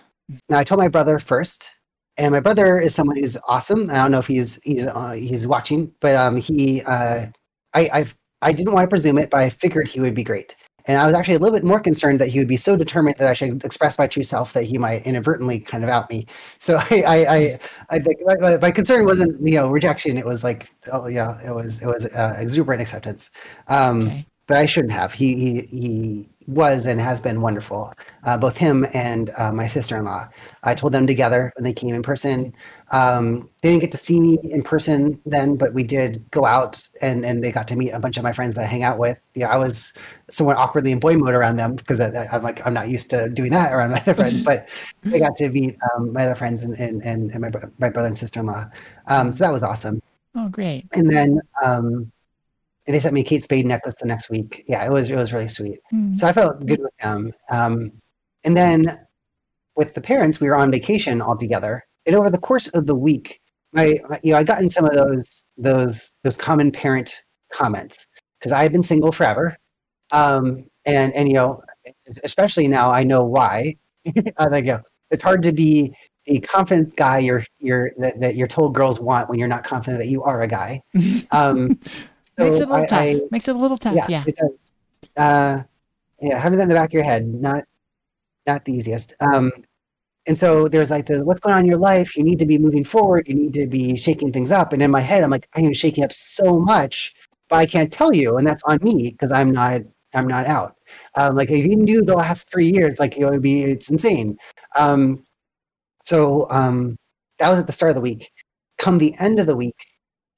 [0.48, 1.70] Now I told my brother first,
[2.16, 3.90] and my brother is someone who's awesome.
[3.90, 7.26] I don't know if he's he's uh, he's watching, but um, he uh,
[7.74, 10.56] I I've I didn't want to presume it, but I figured he would be great.
[10.86, 13.16] And I was actually a little bit more concerned that he would be so determined
[13.18, 16.26] that I should express my true self that he might inadvertently kind of out me.
[16.58, 17.58] So I, I, I,
[17.90, 20.16] I think my- my, concern wasn't you know rejection.
[20.18, 23.30] It was like oh yeah, it was it was uh, exuberant acceptance.
[23.68, 24.26] Um, Okay.
[24.46, 25.12] But I shouldn't have.
[25.12, 27.92] He he he was and has been wonderful.
[28.24, 30.28] Uh, both him and uh, my sister-in-law.
[30.62, 32.54] I told them together when they came in person.
[32.90, 36.86] Um, they didn't get to see me in person then, but we did go out
[37.00, 38.98] and and they got to meet a bunch of my friends that I hang out
[38.98, 39.24] with.
[39.34, 39.92] Yeah, I was
[40.30, 43.30] somewhat awkwardly in boy mode around them because I, I'm like I'm not used to
[43.30, 44.68] doing that around my other friends, but
[45.04, 48.08] they got to meet um, my other friends and and and, and my my brother
[48.08, 48.66] and sister-in-law.
[49.08, 50.02] Um, so that was awesome
[50.36, 50.86] Oh, great.
[50.92, 52.10] and then um,
[52.86, 54.64] they sent me a Kate Spade necklace the next week.
[54.66, 55.78] Yeah, it was it was really sweet.
[55.92, 56.16] Mm.
[56.16, 57.32] So I felt good with them.
[57.50, 57.92] Um,
[58.44, 58.98] and then
[59.76, 61.84] with the parents, we were on vacation all together.
[62.06, 63.40] And over the course of the week,
[63.72, 68.06] my you know I got in some of those those those common parent comments
[68.38, 69.56] because I had been single forever,
[70.12, 71.62] um, and and you know
[72.22, 73.76] especially now I know why.
[74.36, 75.94] I think you know, it's hard to be
[76.26, 80.02] a confident guy you're you're that, that you're told girls want when you're not confident
[80.02, 80.82] that you are a guy.
[81.30, 81.78] Um,
[82.38, 82.98] Makes it a little I- tough.
[83.00, 83.94] I- Makes it a little tough.
[83.94, 84.24] yeah, Yeah.
[84.26, 84.50] it does.
[85.16, 85.62] Uh,
[86.20, 87.64] yeah, having that in the back of your head, not
[88.46, 89.14] not the easiest.
[89.20, 89.50] Um,
[90.26, 92.16] and so there's like the what's going on in your life?
[92.16, 93.26] You need to be moving forward.
[93.28, 94.72] You need to be shaking things up.
[94.72, 97.14] And in my head, I'm like, I am shaking up so much,
[97.48, 99.82] but I can't tell you, and that's on me because I'm not
[100.14, 100.76] I'm not out.
[101.16, 104.36] Um, like if you knew the last three years, like it would be it's insane.
[104.76, 105.24] Um,
[106.04, 106.96] so um,
[107.38, 108.30] that was at the start of the week.
[108.78, 109.76] Come the end of the week,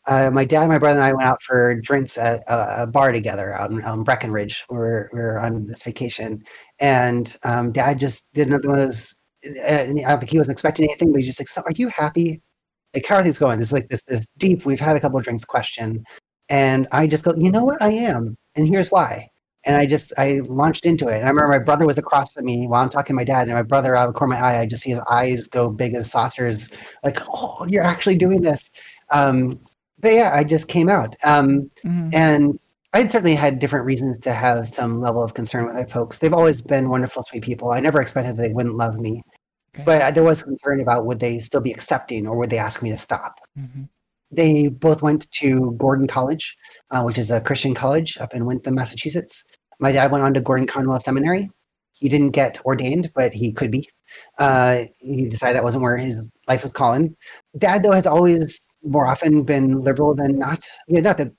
[0.06, 3.10] uh, my dad, my brother, and I went out for drinks at a, a bar
[3.12, 4.64] together out in um, Breckenridge.
[4.70, 6.44] We were, we were on this vacation,
[6.78, 9.14] and um, dad just did another one of those.
[9.44, 11.88] And I don't think he wasn't expecting anything, but he's just like, "So, are you
[11.88, 12.40] happy?"
[12.94, 13.58] Like, how are things going?
[13.58, 14.64] This is like this this deep.
[14.64, 16.04] We've had a couple of drinks question,
[16.48, 17.82] and I just go, "You know what?
[17.82, 19.28] I am, and here's why."
[19.64, 21.16] And I just I launched into it.
[21.16, 23.48] And I remember my brother was across from me while I'm talking to my dad,
[23.48, 25.48] and my brother out of the corner of my eye, I just see his eyes
[25.48, 26.70] go big as saucers,
[27.04, 28.70] like, "Oh, you're actually doing this."
[29.10, 29.60] Um,
[29.98, 31.16] but yeah, I just came out.
[31.24, 32.10] Um, mm-hmm.
[32.12, 32.58] And
[32.92, 36.18] I certainly had different reasons to have some level of concern with my folks.
[36.18, 37.70] They've always been wonderful, sweet people.
[37.70, 39.22] I never expected they wouldn't love me.
[39.74, 39.84] Okay.
[39.84, 42.90] But there was concern about would they still be accepting or would they ask me
[42.90, 43.40] to stop?
[43.58, 43.82] Mm-hmm.
[44.30, 46.56] They both went to Gordon College,
[46.90, 49.44] uh, which is a Christian college up in Wenham, Massachusetts.
[49.78, 51.50] My dad went on to Gordon Conwell Seminary.
[51.92, 53.88] He didn't get ordained, but he could be.
[54.38, 57.16] Uh, he decided that wasn't where his life was calling.
[57.56, 60.66] Dad, though, has always more often been liberal than not.
[60.88, 61.32] Yeah, not that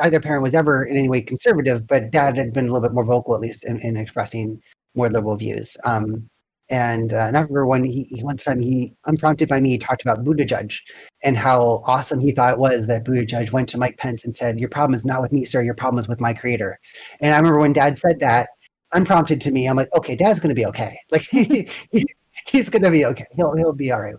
[0.00, 2.92] either parent was ever in any way conservative, but dad had been a little bit
[2.92, 4.60] more vocal, at least in, in expressing
[4.94, 5.76] more liberal views.
[5.84, 6.28] Um,
[6.70, 10.24] and, uh, and I remember when he, one time he, unprompted by me, talked about
[10.24, 10.74] Buttigieg
[11.22, 14.58] and how awesome he thought it was that Buttigieg went to Mike Pence and said,
[14.58, 15.62] "Your problem is not with me, sir.
[15.62, 16.80] Your problem is with my creator."
[17.20, 18.48] And I remember when Dad said that,
[18.92, 20.98] unprompted to me, I'm like, "Okay, Dad's going to be okay.
[21.10, 21.68] Like he,
[22.46, 23.26] he's going to be okay.
[23.32, 24.14] He'll he'll be all right."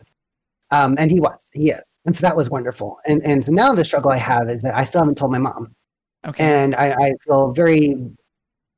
[0.69, 1.49] Um, and he was.
[1.53, 2.99] He is and so that was wonderful.
[3.05, 5.39] And and so now the struggle I have is that I still haven't told my
[5.39, 5.75] mom.
[6.25, 6.43] Okay.
[6.43, 7.95] And I, I feel very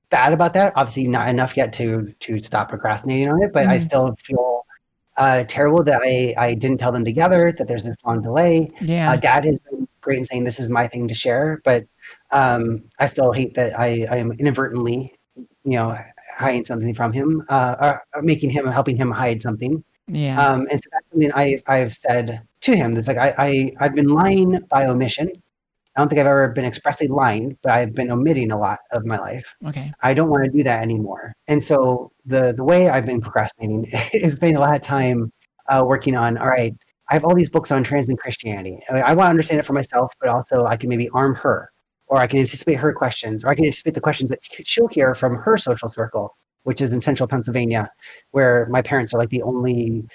[0.10, 0.74] bad about that.
[0.76, 3.72] Obviously, not enough yet to to stop procrastinating on it, but mm-hmm.
[3.72, 4.66] I still feel
[5.18, 7.54] uh, terrible that I I didn't tell them together.
[7.58, 8.72] That there's this long delay.
[8.82, 9.12] Yeah.
[9.12, 11.86] Uh, Dad has been great in saying this is my thing to share, but
[12.32, 15.98] um, I still hate that I I am inadvertently, you know,
[16.36, 19.84] hiding something from him, uh, or, or making him helping him hide something.
[20.08, 20.42] Yeah.
[20.42, 22.94] Um, and so that's something I've I've said to him.
[22.94, 25.32] That's like I, I I've been lying by omission.
[25.96, 29.04] I don't think I've ever been expressly lying, but I've been omitting a lot of
[29.04, 29.56] my life.
[29.66, 29.92] Okay.
[30.04, 31.34] I don't want to do that anymore.
[31.48, 35.32] And so the the way I've been procrastinating is spending a lot of time
[35.70, 36.38] uh, working on.
[36.38, 36.76] All right,
[37.10, 38.80] I have all these books on trans and Christianity.
[38.92, 41.72] I, I want to understand it for myself, but also I can maybe arm her,
[42.08, 45.16] or I can anticipate her questions, or I can anticipate the questions that she'll hear
[45.16, 47.90] from her social circle, which is in central Pennsylvania,
[48.32, 50.06] where my parents are like the only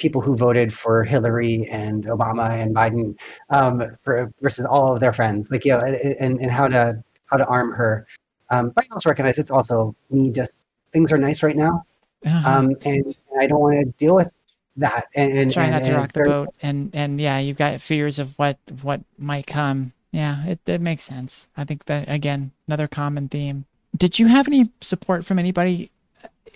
[0.00, 3.16] people who voted for Hillary and Obama and Biden
[3.50, 7.36] um, for, versus all of their friends, like you know, and, and how to how
[7.36, 8.06] to arm her.
[8.48, 10.30] Um, but I also recognize it's also me.
[10.30, 11.84] Just things are nice right now,
[12.26, 12.58] uh-huh.
[12.58, 14.28] um, and, I don't want to deal with
[14.76, 15.06] that.
[15.14, 16.48] And, and try not to rock the boat.
[16.62, 19.92] And and yeah, you've got fears of what what might come.
[20.10, 21.46] Yeah, it, it makes sense.
[21.56, 23.66] I think that again, another common theme.
[23.96, 25.90] Did you have any support from anybody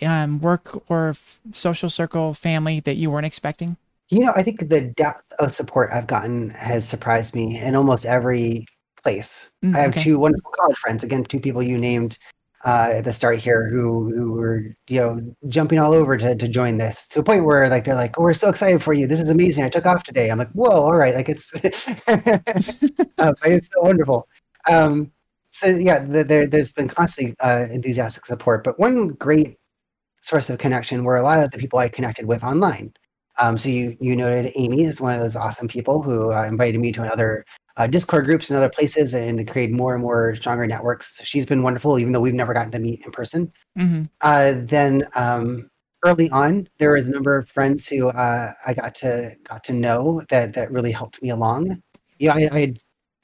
[0.03, 3.76] um, work or f- social circle family that you weren't expecting?
[4.09, 8.05] You know, I think the depth of support I've gotten has surprised me in almost
[8.05, 8.66] every
[9.03, 9.51] place.
[9.64, 10.03] Mm, I have okay.
[10.03, 12.18] two wonderful college friends, again, two people you named
[12.64, 16.49] uh, at the start here who who were you know jumping all over to, to
[16.49, 19.07] join this to a point where like they're like oh, we're so excited for you
[19.07, 21.53] this is amazing I took off today I'm like whoa all right like it's
[22.09, 24.26] uh, it's so wonderful
[24.70, 25.12] um,
[25.51, 29.59] so yeah there, there's been constantly uh, enthusiastic support but one great
[30.25, 32.93] source of connection were a lot of the people I connected with online.
[33.39, 36.81] Um, so you you noted Amy is one of those awesome people who uh, invited
[36.81, 37.45] me to another
[37.77, 41.18] uh, Discord groups and other places and to create more and more stronger networks.
[41.18, 43.53] So she's been wonderful, even though we've never gotten to meet in person.
[43.79, 44.05] Mm-hmm.
[44.20, 45.68] Uh, then um,
[46.05, 49.72] early on, there was a number of friends who uh, I got to got to
[49.72, 51.83] know that that really helped me along.
[52.18, 52.75] You know, I, I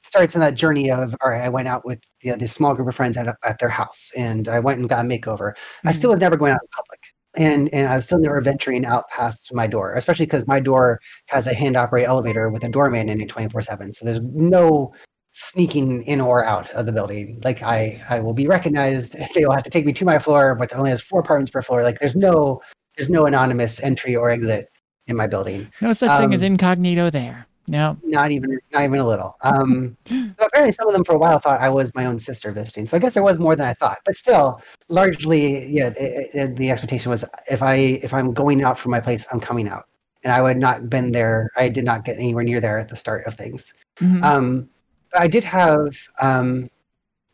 [0.01, 2.73] starts on that journey of all right i went out with you know, this small
[2.73, 5.51] group of friends at, at their house and i went and got a makeover.
[5.51, 5.87] Mm-hmm.
[5.87, 6.99] i still was never going out in public
[7.35, 10.99] and and i was still never venturing out past my door especially because my door
[11.27, 14.91] has a hand operated elevator with a doorman in it 24 7 so there's no
[15.33, 17.39] sneaking in or out of the building.
[17.43, 20.55] Like i i will be recognized they will have to take me to my floor
[20.55, 21.83] but it only has four apartments per floor.
[21.83, 22.61] Like there's no
[22.97, 24.69] there's no anonymous entry or exit
[25.07, 25.71] in my building.
[25.79, 29.37] No such um, thing as um, incognito there no, not even not even a little.
[29.41, 29.95] Um,
[30.39, 32.85] apparently, some of them for a while thought I was my own sister visiting.
[32.85, 33.99] So I guess there was more than I thought.
[34.05, 38.77] But still, largely, yeah, it, it, the expectation was if I if I'm going out
[38.77, 39.87] from my place, I'm coming out,
[40.23, 41.49] and I would not been there.
[41.55, 43.73] I did not get anywhere near there at the start of things.
[43.99, 44.23] Mm-hmm.
[44.23, 44.69] Um,
[45.13, 46.69] I did have um,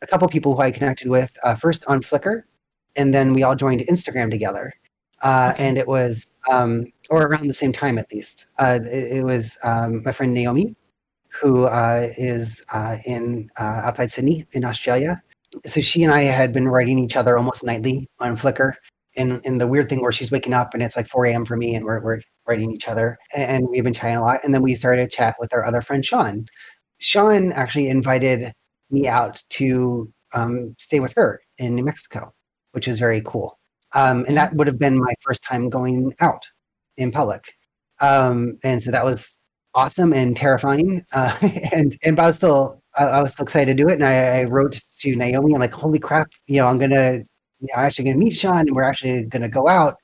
[0.02, 2.44] a couple people who I connected with uh, first on Flickr,
[2.96, 4.74] and then we all joined Instagram together.
[5.22, 5.68] Uh, okay.
[5.68, 8.48] And it was um, or around the same time at least.
[8.58, 10.76] Uh, it, it, was um, my friend Naomi,
[11.30, 15.22] who uh, is uh, in uh, outside Sydney in Australia.
[15.66, 18.74] So she and I had been writing each other almost nightly on Flickr,
[19.16, 21.46] And, in the weird thing where she's waking up and it's like 4 a.m.
[21.46, 24.44] for me and we're we're writing each other and we've been chatting a lot.
[24.44, 26.48] And then we started to chat with our other friend Sean.
[27.00, 28.54] Sean actually invited
[28.90, 32.34] me out to um, stay with her in New Mexico,
[32.72, 33.57] which is very cool.
[33.94, 36.48] Um, and that would have been my first time going out
[36.98, 37.54] in public.
[38.00, 39.38] Um, and so that was
[39.74, 41.06] awesome and terrifying.
[41.14, 41.36] Uh,
[41.72, 43.94] and and but I was still I, I, was still excited to do it.
[43.94, 45.54] And I, I wrote to Naomi.
[45.54, 46.30] I'm like, holy crap!
[46.48, 47.20] You know, I'm gonna
[47.60, 49.96] you know, I'm actually gonna meet Sean, and we're actually gonna go out.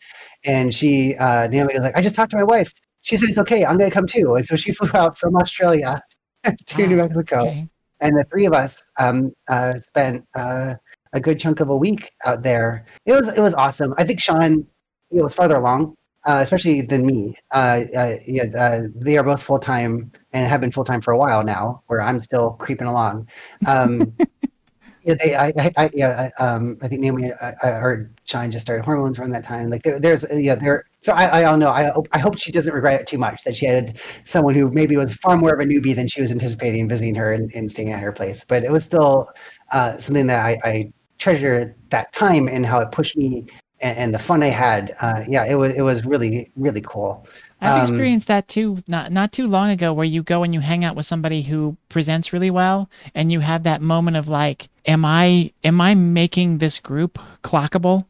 [0.45, 2.73] And she uh, Naomi was like, I just talked to my wife.
[3.01, 3.65] She said it's okay.
[3.65, 4.36] I'm gonna come too.
[4.36, 6.01] And so she flew out from Australia
[6.67, 7.41] to New Mexico.
[7.41, 7.67] Okay.
[7.99, 10.75] And the three of us um, uh, spent uh,
[11.14, 12.86] a good chunk of a week out there.
[13.05, 13.93] It was it was awesome.
[13.97, 14.66] I think Sean,
[15.09, 15.95] you know, was farther along
[16.26, 17.38] uh, especially than me.
[17.51, 21.11] Uh, uh, yeah, uh, they are both full time and have been full time for
[21.11, 23.28] a while now, where I'm still creeping along.
[23.68, 24.14] Um,
[25.03, 28.66] yeah, they, I, I, I, yeah, um, I think Naomi I, I heard Sean just
[28.66, 29.70] started hormones around that time.
[29.70, 30.86] Like there, there's, yeah, there.
[31.01, 31.72] So I, I don't know.
[31.72, 34.95] I, I hope she doesn't regret it too much that she had someone who maybe
[34.95, 37.91] was far more of a newbie than she was anticipating visiting her and, and staying
[37.91, 38.45] at her place.
[38.45, 39.30] But it was still
[39.74, 43.45] uh, something that I, I treasure that time and how it pushed me
[43.84, 44.95] and, and the fun I had.
[45.01, 47.28] Uh, yeah, it was it was really really cool.
[47.61, 50.59] I've um, experienced that too, not not too long ago, where you go and you
[50.59, 54.70] hang out with somebody who presents really well, and you have that moment of like,
[54.86, 58.05] am I am I making this group clockable?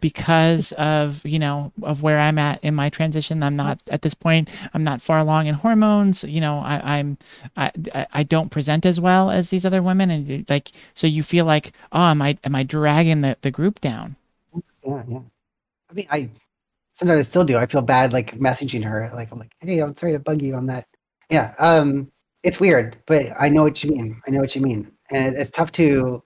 [0.00, 3.42] Because of you know of where I'm at in my transition.
[3.42, 4.48] I'm not at this point.
[4.74, 6.24] I'm not far along in hormones.
[6.24, 7.18] You know, I, I'm
[7.56, 7.72] I
[8.12, 11.72] I don't present as well as these other women, and like so you feel like
[11.92, 14.16] oh am I am I dragging the the group down?
[14.86, 15.20] yeah, yeah.
[15.90, 16.30] I mean, I
[16.94, 17.56] sometimes I still do.
[17.56, 19.10] I feel bad like messaging her.
[19.14, 20.86] Like I'm like, hey, I'm sorry to bug you on that.
[21.30, 21.54] Yeah.
[21.58, 22.10] Um,
[22.42, 24.20] it's weird, but I know what you mean.
[24.26, 26.22] I know what you mean, and it's tough to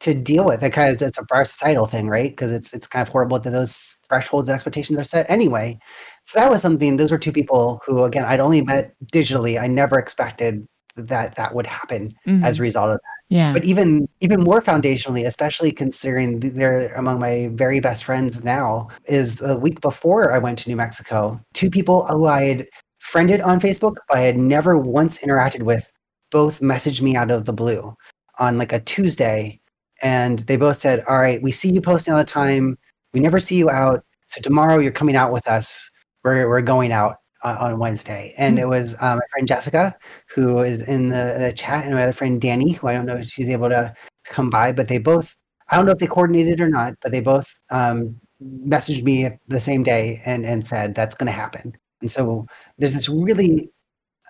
[0.00, 0.62] to deal with.
[0.62, 2.30] It kind of it's a societal thing, right?
[2.30, 5.78] Because it's it's kind of horrible that those thresholds and expectations are set anyway.
[6.24, 6.96] So that was something.
[6.96, 9.60] Those were two people who, again, I'd only met digitally.
[9.60, 12.44] I never expected that that would happen mm-hmm.
[12.44, 13.34] as a result of that.
[13.34, 13.52] Yeah.
[13.52, 19.36] But even even more foundationally, especially considering they're among my very best friends now, is
[19.36, 22.68] the week before I went to New Mexico, two people who I had
[23.00, 25.90] friended on Facebook, but I had never once interacted with,
[26.30, 27.94] both messaged me out of the blue
[28.38, 29.60] on like a Tuesday.
[30.02, 32.78] And they both said, All right, we see you posting all the time.
[33.12, 34.04] We never see you out.
[34.26, 35.90] So tomorrow you're coming out with us.
[36.24, 38.64] We're, we're going out uh, on Wednesday, and mm-hmm.
[38.64, 39.96] it was um, my friend Jessica
[40.28, 43.16] who is in the, the chat, and my other friend Danny, who I don't know
[43.16, 43.94] if she's able to
[44.24, 45.36] come by, but they both
[45.68, 49.60] I don't know if they coordinated or not, but they both um, messaged me the
[49.60, 51.76] same day and and said that's going to happen.
[52.00, 52.46] And so
[52.78, 53.70] there's this really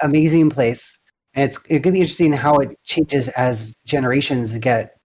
[0.03, 0.99] amazing place,
[1.35, 4.97] and it's it could be interesting how it changes as generations get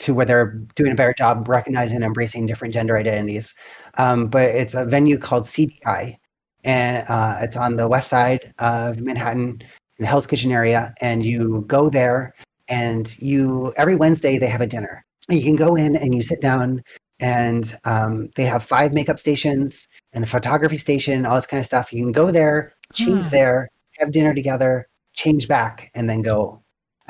[0.00, 3.54] to where they're doing a better job recognizing and embracing different gender identities.
[3.98, 6.16] Um, but it's a venue called CDI,
[6.64, 9.62] and uh, it's on the west side of Manhattan
[9.98, 10.94] in the Hell's Kitchen area.
[11.00, 12.34] And you go there,
[12.68, 15.04] and you every Wednesday they have a dinner.
[15.28, 16.82] And you can go in and you sit down,
[17.20, 21.66] and um, they have five makeup stations and a photography station, all this kind of
[21.66, 21.92] stuff.
[21.92, 23.30] You can go there, change hmm.
[23.30, 26.59] there, have dinner together, change back, and then go.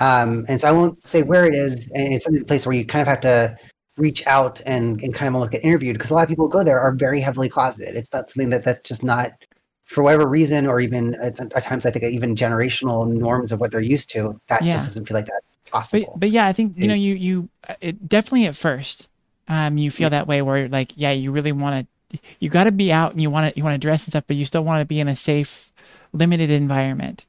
[0.01, 1.91] Um, and so I won't say where it is.
[1.95, 3.57] And it's a place where you kind of have to
[3.97, 6.53] reach out and, and kind of almost get interviewed because a lot of people who
[6.53, 7.97] go there are very heavily closeted.
[7.97, 9.33] It's not something that that's just not
[9.85, 13.73] for whatever reason, or even at, at times I think even generational norms of what
[13.73, 14.41] they're used to.
[14.49, 14.75] That yeah.
[14.75, 16.13] just doesn't feel like that's possible.
[16.13, 17.49] But, but yeah, I think you know you you
[17.81, 19.09] it, definitely at first
[19.49, 20.11] um you feel yeah.
[20.11, 21.87] that way where like yeah you really want to
[22.39, 24.25] you got to be out and you want to you want to dress and stuff,
[24.27, 25.73] but you still want to be in a safe,
[26.13, 27.27] limited environment.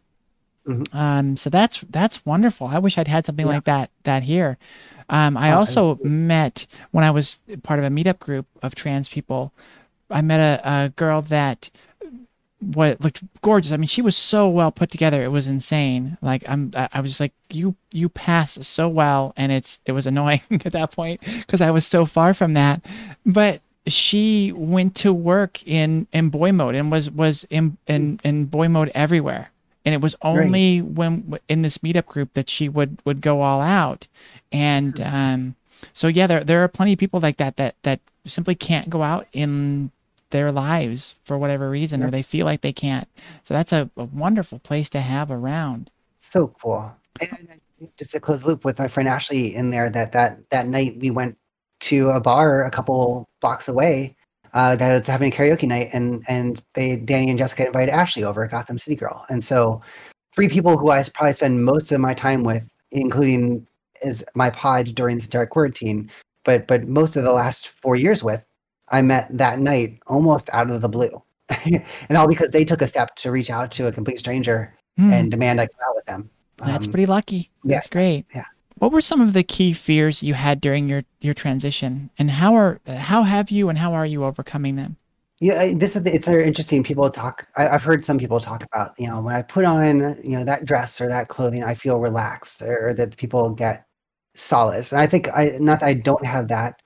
[0.68, 0.98] Mm-hmm.
[0.98, 2.68] Um, so that's that's wonderful.
[2.68, 3.54] I wish I'd had something yeah.
[3.54, 4.58] like that that here.
[5.10, 9.52] Um, I also met when I was part of a meetup group of trans people.
[10.10, 11.70] I met a, a girl that
[12.62, 13.72] what looked gorgeous.
[13.72, 15.24] I mean, she was so well put together.
[15.24, 16.18] It was insane.
[16.22, 20.08] Like I'm, I was just like, you, you pass so well, and it's, it was
[20.08, 22.82] annoying at that point because I was so far from that.
[23.26, 28.46] But she went to work in in boy mode and was was in in in
[28.46, 29.50] boy mode everywhere.
[29.84, 30.92] And it was only right.
[30.92, 34.08] when in this meetup group that she would would go all out
[34.52, 35.56] and um,
[35.94, 39.04] so yeah, there there are plenty of people like that that that simply can't go
[39.04, 39.92] out in
[40.30, 43.08] their lives for whatever reason, or they feel like they can't.
[43.44, 45.90] So that's a, a wonderful place to have around.
[46.20, 46.96] So cool.
[47.20, 47.60] And
[47.98, 50.98] just to close the loop with my friend Ashley in there, that that that night
[51.00, 51.38] we went
[51.82, 54.16] to a bar a couple blocks away
[54.54, 58.24] uh, that was having a karaoke night, and and they Danny and Jessica invited Ashley
[58.24, 59.82] over, at Gotham City Girl, and so
[60.36, 63.68] three people who I probably spend most of my time with, including
[64.02, 66.10] is my pod during this entire quarantine,
[66.44, 68.46] but but most of the last four years with
[68.90, 71.22] I met that night almost out of the blue.
[71.66, 75.12] and all because they took a step to reach out to a complete stranger Hmm,
[75.14, 76.30] and demand I come out with them.
[76.58, 77.50] that's Um, pretty lucky.
[77.64, 78.26] yeah, That's great.
[78.36, 78.44] yeah.
[78.82, 82.56] What were some of the key fears you had during your your transition, and how
[82.56, 84.98] are how have you and how are you overcoming them?
[85.40, 86.84] Yeah, this is it's very interesting.
[86.84, 87.48] People talk.
[87.56, 90.44] I, I've heard some people talk about you know when I put on you know
[90.46, 93.86] that dress or that clothing, I feel relaxed, or that people get
[94.36, 94.92] solace.
[94.92, 96.82] And I think I not that I don't have that,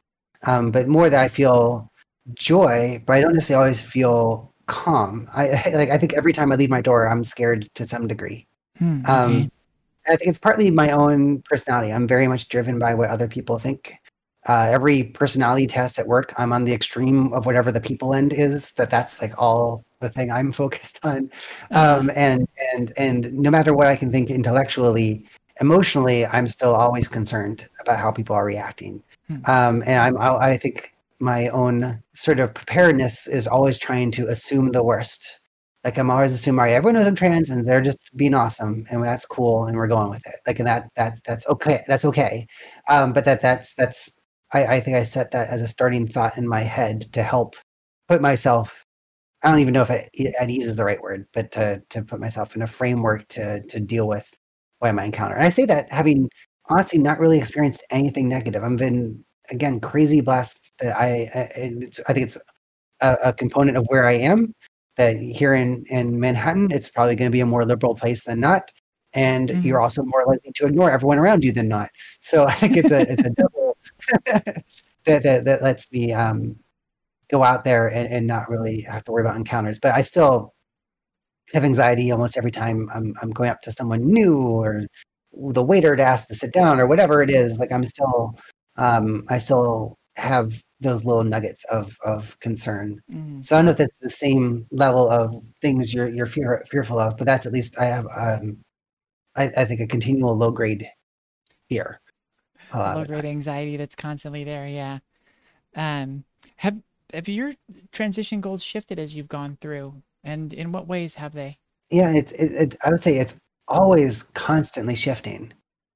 [0.45, 1.89] um, but more that I feel
[2.33, 5.29] joy, but I don't necessarily always feel calm.
[5.33, 8.47] I like I think every time I leave my door, I'm scared to some degree.
[8.79, 9.13] Hmm, okay.
[9.13, 9.51] Um,
[10.08, 11.91] I think it's partly my own personality.
[11.91, 13.95] I'm very much driven by what other people think.
[14.47, 18.32] Uh, every personality test at work, I'm on the extreme of whatever the people end
[18.32, 18.74] is.
[18.74, 21.32] That that's like all the thing I'm focused on.
[21.72, 21.99] Uh-huh.
[21.99, 25.26] Um, and and and no matter what I can think intellectually,
[25.62, 29.01] emotionally, I'm still always concerned about how people are reacting.
[29.28, 29.36] Hmm.
[29.45, 34.28] Um, and I'm I, I think my own sort of preparedness is always trying to
[34.28, 35.39] assume the worst.
[35.86, 39.03] Like I'm always assuming, right, everyone knows I'm trans, and they're just being awesome, and
[39.05, 40.38] that's cool, and we're going with it.
[40.47, 41.83] Like, and that that's that's okay.
[41.88, 42.47] That's okay.
[42.89, 44.09] Um, but that that's that's
[44.53, 47.55] I, I think I set that as a starting thought in my head to help
[48.09, 48.86] put myself.
[49.43, 50.09] I don't even know if it,
[50.39, 53.61] at ease is the right word, but to to put myself in a framework to
[53.67, 54.29] to deal with
[54.79, 55.36] what I might encounter.
[55.36, 56.29] And I say that having
[56.69, 58.63] honestly not really experienced anything negative.
[58.63, 62.38] I've been again crazy blessed that I I- I think it's
[63.01, 64.53] a, a component of where I am.
[64.97, 68.39] That here in in Manhattan, it's probably going to be a more liberal place than
[68.39, 68.71] not,
[69.13, 69.63] and Mhm.
[69.65, 71.89] you're also more likely to ignore everyone around you than not.
[72.21, 73.77] So I think it's a it's a double
[75.05, 76.55] that, that that lets me um,
[77.29, 79.79] go out there and, and not really have to worry about encounters.
[79.79, 80.53] But I still
[81.53, 84.85] have anxiety almost every time I'm I'm going up to someone new or
[85.33, 87.59] the waiter to ask to sit down or whatever it is.
[87.59, 88.35] Like I'm still
[88.77, 93.01] um, I still have those little nuggets of of concern.
[93.11, 96.65] Mm, So I don't know if that's the same level of things you're you're fear,
[96.69, 98.57] fearful of, but that's at least I have um,
[99.36, 100.88] I, I think a continual low grade
[101.69, 102.01] fear.
[102.73, 104.67] low grade anxiety that's constantly there.
[104.67, 104.99] Yeah.
[105.76, 106.23] Um,
[106.57, 106.82] have
[107.13, 107.53] have your
[107.91, 111.59] transition goals shifted as you've gone through, and in what ways have they?
[111.89, 113.36] yeah it, it, it i would say it's
[113.67, 115.51] always constantly shifting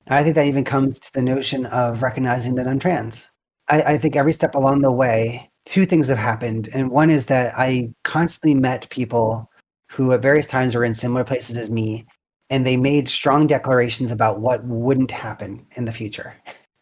[0.07, 3.27] i think that even comes to the notion of recognizing that i'm trans
[3.69, 7.25] I, I think every step along the way two things have happened and one is
[7.27, 9.49] that i constantly met people
[9.91, 12.05] who at various times were in similar places as me
[12.49, 16.33] and they made strong declarations about what wouldn't happen in the future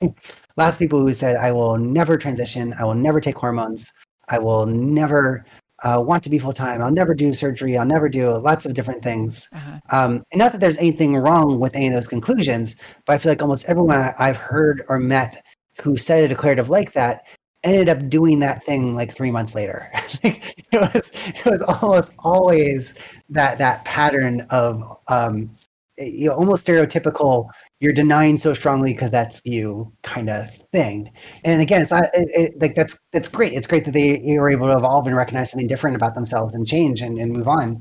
[0.58, 3.92] lots of people who said i will never transition i will never take hormones
[4.30, 5.46] i will never
[5.84, 6.82] uh, want to be full time.
[6.82, 7.78] I'll never do surgery.
[7.78, 9.48] I'll never do lots of different things.
[9.54, 9.80] Uh-huh.
[9.92, 12.76] Um, and not that there's anything wrong with any of those conclusions,
[13.06, 15.44] but I feel like almost everyone I, I've heard or met
[15.82, 17.24] who said a declarative like that
[17.64, 19.92] ended up doing that thing like three months later.
[20.70, 22.94] It was it was almost always
[23.30, 25.50] that that pattern of um,
[25.98, 27.48] you know almost stereotypical.
[27.80, 31.12] You're denying so strongly because that's you kind of thing
[31.46, 34.68] and again it's it, it, like that's that's great it's great that they were able
[34.68, 37.80] to evolve and recognize something different about themselves and change and, and move on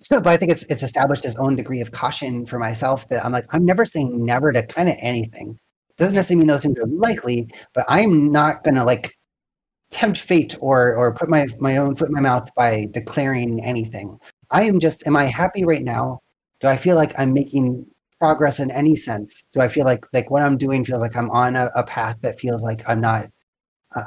[0.00, 3.24] so but i think it's it's established this own degree of caution for myself that
[3.24, 5.58] i'm like i'm never saying never to kind of anything
[5.98, 9.16] doesn't necessarily mean those things are likely but i'm not gonna like
[9.90, 14.18] tempt fate or or put my my own foot in my mouth by declaring anything
[14.50, 16.20] i am just am i happy right now
[16.60, 17.86] do i feel like i'm making
[18.18, 21.30] progress in any sense do i feel like like what i'm doing feels like i'm
[21.30, 23.28] on a, a path that feels like i'm not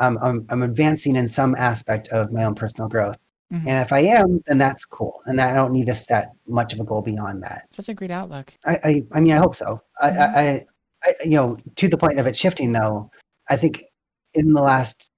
[0.02, 3.18] I'm, I'm i'm advancing in some aspect of my own personal growth
[3.54, 3.60] Mhm.
[3.66, 6.82] and if i am then that's cool and i don't need to set much of
[6.82, 8.54] a goal beyond that Such a great outlook.
[8.66, 10.18] i i, I mean i hope so I, Mhm.
[10.36, 10.66] I i
[11.08, 13.10] i you know to the point of it shifting though
[13.50, 13.84] i think
[14.34, 15.10] in the last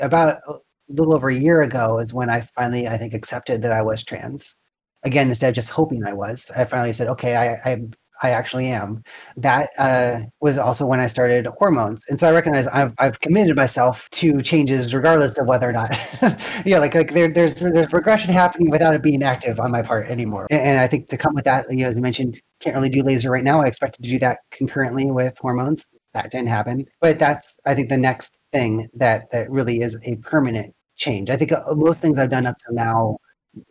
[0.00, 0.54] about a
[0.88, 4.04] little over a year ago is when i finally i think accepted that i was
[4.04, 4.56] trans.
[5.04, 7.82] Again instead of just hoping i was i finally said okay i i
[8.22, 9.02] I actually am.
[9.36, 13.56] That uh, was also when I started hormones, and so I recognize I've I've committed
[13.56, 15.90] myself to changes regardless of whether or not,
[16.64, 20.06] yeah, like like there, there's there's progression happening without it being active on my part
[20.06, 20.46] anymore.
[20.50, 22.90] And, and I think to come with that, you know, as you mentioned, can't really
[22.90, 23.60] do laser right now.
[23.60, 25.84] I expected to do that concurrently with hormones.
[26.14, 30.16] That didn't happen, but that's I think the next thing that that really is a
[30.16, 31.30] permanent change.
[31.30, 33.16] I think uh, most things I've done up to now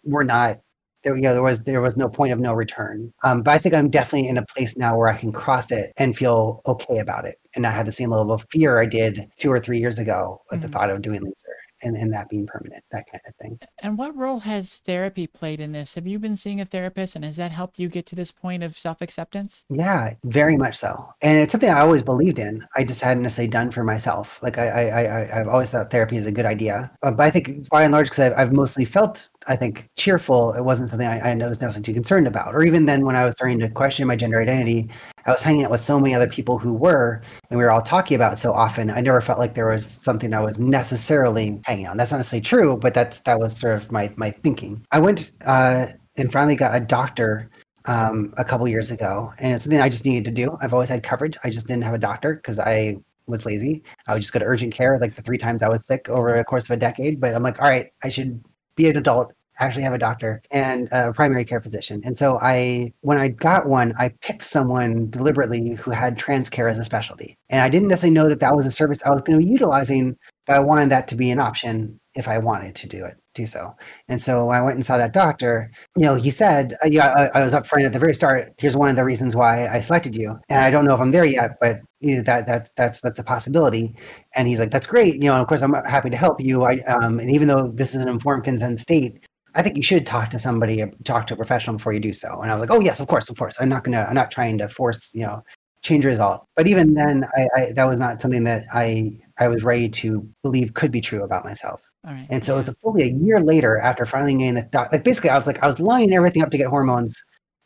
[0.04, 0.60] were not
[1.04, 3.58] there you know there was there was no point of no return um, but i
[3.58, 7.00] think i'm definitely in a place now where i can cross it and feel okay
[7.00, 9.80] about it and not have the same level of fear i did two or three
[9.80, 10.72] years ago with the Mhm.
[10.74, 11.36] thought of doing laser
[11.84, 13.58] and, and that being permanent, that kind of thing.
[13.80, 15.96] And what role has therapy played in this?
[15.96, 18.62] Have you been seeing a therapist and has that helped you get to this point
[18.62, 19.66] of self acceptance?
[19.68, 21.12] Yeah, very much so.
[21.22, 22.64] And it's something I always believed in.
[22.76, 24.40] I just hadn't necessarily done for myself.
[24.44, 26.92] Like I, I, I I've always thought therapy is a good idea.
[27.02, 30.54] Uh, but I think by and large, because I've, I've mostly felt I think cheerful.
[30.54, 32.54] It wasn't something I, I was nothing too concerned about.
[32.54, 34.90] Or even then, when I was starting to question my gender identity,
[35.26, 37.82] I was hanging out with so many other people who were, and we were all
[37.82, 38.90] talking about so often.
[38.90, 41.98] I never felt like there was something I was necessarily hanging on.
[41.98, 44.86] That's not necessarily true, but that's that was sort of my my thinking.
[44.92, 45.88] I went uh,
[46.18, 47.50] and finally got a doctor
[47.86, 50.58] um, a couple years ago, and it's something I just needed to do.
[50.62, 51.38] I've always had coverage.
[51.44, 53.84] I just didn't have a doctor because I was lazy.
[54.08, 56.36] I would just go to urgent care like the three times I was sick over
[56.36, 57.20] the course of a decade.
[57.20, 58.44] But I'm like, all right, I should
[58.76, 62.02] be an adult actually have a doctor and a primary care physician.
[62.04, 66.68] And so I, when I got one, I picked someone deliberately who had trans care
[66.68, 67.38] as a specialty.
[67.50, 69.52] And I didn't necessarily know that that was a service I was going to be
[69.52, 70.18] utilizing,
[70.48, 73.48] but I wanted that to be an option if I wanted to do it, do
[73.48, 73.76] so.
[74.10, 75.72] And so I went and saw that doctor.
[75.96, 78.54] You know, he said, uh, "Yeah, I, I was upfront at the very start.
[78.58, 81.12] Here's one of the reasons why I selected you." And I don't know if I'm
[81.12, 83.96] there yet, but that that that's that's a possibility.
[84.36, 85.16] And he's like, "That's great.
[85.16, 86.64] You know, and of course, I'm happy to help you.
[86.64, 90.06] I um, and even though this is an informed consent state, I think you should
[90.06, 92.42] talk to somebody, talk to a professional before you do so.
[92.42, 93.56] And I was like, oh yes, of course, of course.
[93.60, 95.44] I'm not gonna, I'm not trying to force, you know,
[95.84, 96.46] change result.
[96.56, 100.28] But even then, I, I that was not something that I I was ready to
[100.44, 101.82] believe could be true about myself.
[102.30, 104.92] And so it was fully a year later after finally getting the doc.
[104.92, 107.16] Like basically, I was like, I was lining everything up to get hormones,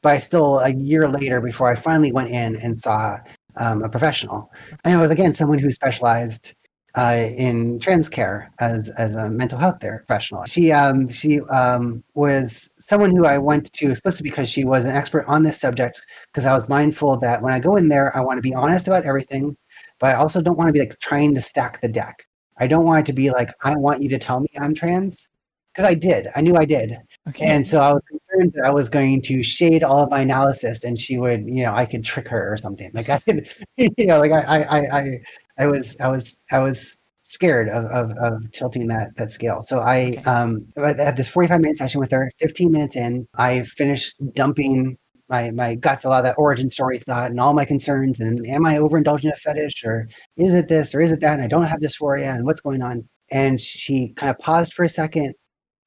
[0.02, 3.18] but I still a year later before I finally went in and saw
[3.58, 4.52] um, a professional.
[4.84, 6.56] And it was again someone who specialized
[6.98, 10.46] uh, in trans care as, as a mental health professional.
[10.46, 14.92] She um, she um, was someone who I went to explicitly because she was an
[14.92, 16.02] expert on this subject.
[16.28, 18.88] Because I was mindful that when I go in there, I want to be honest
[18.88, 19.58] about everything,
[20.00, 22.26] but I also don't want to be like trying to stack the deck.
[22.58, 25.28] I don't want it to be like I want you to tell me I'm trans
[25.74, 26.30] because I did.
[26.36, 26.96] I knew I did.
[27.28, 27.46] Okay.
[27.46, 30.84] And so I was concerned that I was going to shade all of my analysis
[30.84, 32.92] and she would, you know, I could trick her or something.
[32.94, 35.20] Like I could, you know, like I, I, I,
[35.58, 39.64] I was I was I was scared of, of, of tilting that that scale.
[39.64, 40.24] So I okay.
[40.24, 42.32] um I had this 45 minute session with her.
[42.40, 44.98] 15 minutes in, I finished dumping
[45.28, 48.46] my my guts a lot of that origin story thought and all my concerns and
[48.46, 50.08] am I overindulging a fetish or
[50.38, 52.84] is it this or is it that and I don't have dysphoria and what's going
[52.84, 53.08] on?
[53.32, 55.34] And she kind of paused for a second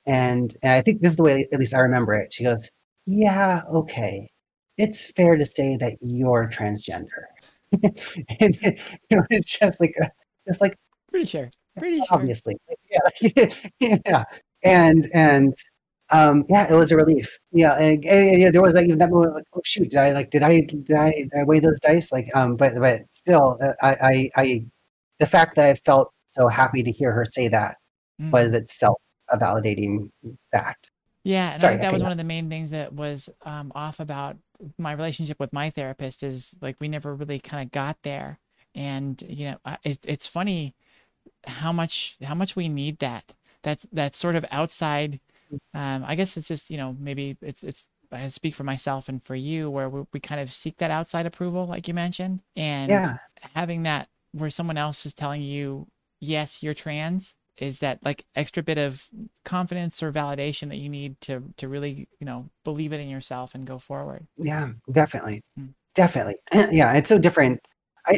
[0.08, 2.32] and, and I think this is the way at least I remember it.
[2.32, 2.70] She goes,
[3.06, 4.30] Yeah, okay.
[4.76, 7.24] It's fair to say that you're transgender.
[7.82, 8.80] and it,
[9.10, 9.94] it, was just like
[10.46, 10.74] it's like
[11.10, 12.56] pretty sure pretty obviously
[12.90, 13.30] sure.
[13.80, 14.24] yeah yeah
[14.64, 15.54] and and
[16.10, 18.98] um yeah it was a relief yeah and, and, and yeah, there was like even
[18.98, 21.60] that moment like oh shoot did i like did i did i, did I weigh
[21.60, 24.64] those dice like um but but still uh, I, I i
[25.18, 27.76] the fact that i felt so happy to hear her say that
[28.20, 28.30] mm.
[28.30, 28.98] was itself
[29.30, 30.10] a validating
[30.52, 30.90] fact
[31.28, 33.70] yeah, and Sorry, I think that was one of the main things that was um,
[33.74, 34.38] off about
[34.78, 38.38] my relationship with my therapist is like we never really kind of got there,
[38.74, 40.74] and you know, it, it's funny
[41.46, 43.34] how much how much we need that.
[43.62, 45.20] That's that sort of outside.
[45.74, 49.22] Um, I guess it's just you know maybe it's it's I speak for myself and
[49.22, 52.90] for you where we, we kind of seek that outside approval, like you mentioned, and
[52.90, 53.18] yeah.
[53.54, 55.86] having that where someone else is telling you
[56.20, 59.08] yes you're trans is that like extra bit of
[59.44, 63.54] confidence or validation that you need to to really you know believe it in yourself
[63.54, 64.26] and go forward.
[64.36, 65.42] Yeah definitely.
[65.58, 65.74] Mm.
[65.94, 66.36] definitely.
[66.52, 67.60] Yeah it's so different.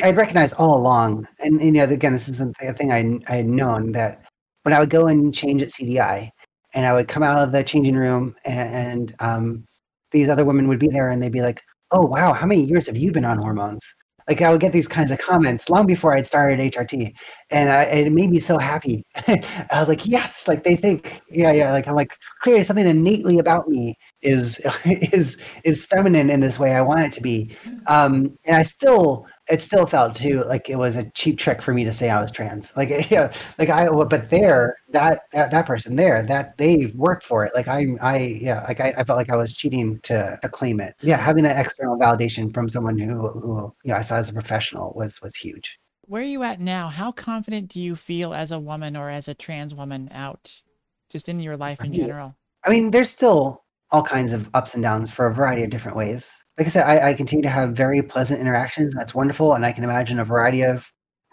[0.04, 3.36] I, recognize all along and, and you know again this is the thing I, I
[3.38, 4.22] had known that
[4.62, 6.30] when i would go and change at cdi
[6.74, 9.64] and i would come out of the changing room and, and um,
[10.12, 11.60] these other women would be there and they'd be like
[11.90, 13.82] oh wow how many years have you been on hormones
[14.30, 17.12] like I would get these kinds of comments long before I'd started HRT,
[17.50, 19.04] and I, it made me so happy.
[19.26, 21.72] I was like, yes, like they think, yeah, yeah.
[21.72, 26.76] Like I'm like clearly something innately about me is is is feminine in this way
[26.76, 27.50] I want it to be,
[27.88, 31.74] um, and I still it still felt too like it was a cheap trick for
[31.74, 32.72] me to say I was trans.
[32.80, 37.44] Like yeah, like I but there that that, that person there that they worked for
[37.44, 37.52] it.
[37.54, 40.80] Like I I yeah like I, I felt like I was cheating to, to claim
[40.80, 40.94] it.
[41.02, 44.32] Yeah, having that external validation from someone who who you know I saw as a
[44.32, 45.78] professional was was huge.
[46.06, 46.88] Where are you at now?
[46.88, 50.62] How confident do you feel as a woman or as a trans woman out,
[51.10, 52.34] just in your life in general?
[52.64, 55.96] I mean, there's still all kinds of ups and downs for a variety of different
[55.96, 56.30] ways
[56.60, 58.92] like I said, I, I continue to have very pleasant interactions.
[58.94, 60.86] That's wonderful, and I can imagine a variety of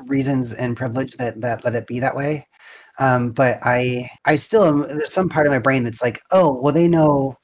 [0.05, 2.47] reasons and privilege that that let it be that way.
[2.97, 6.53] Um, but I I still am, there's some part of my brain that's like, oh,
[6.61, 7.35] well, they know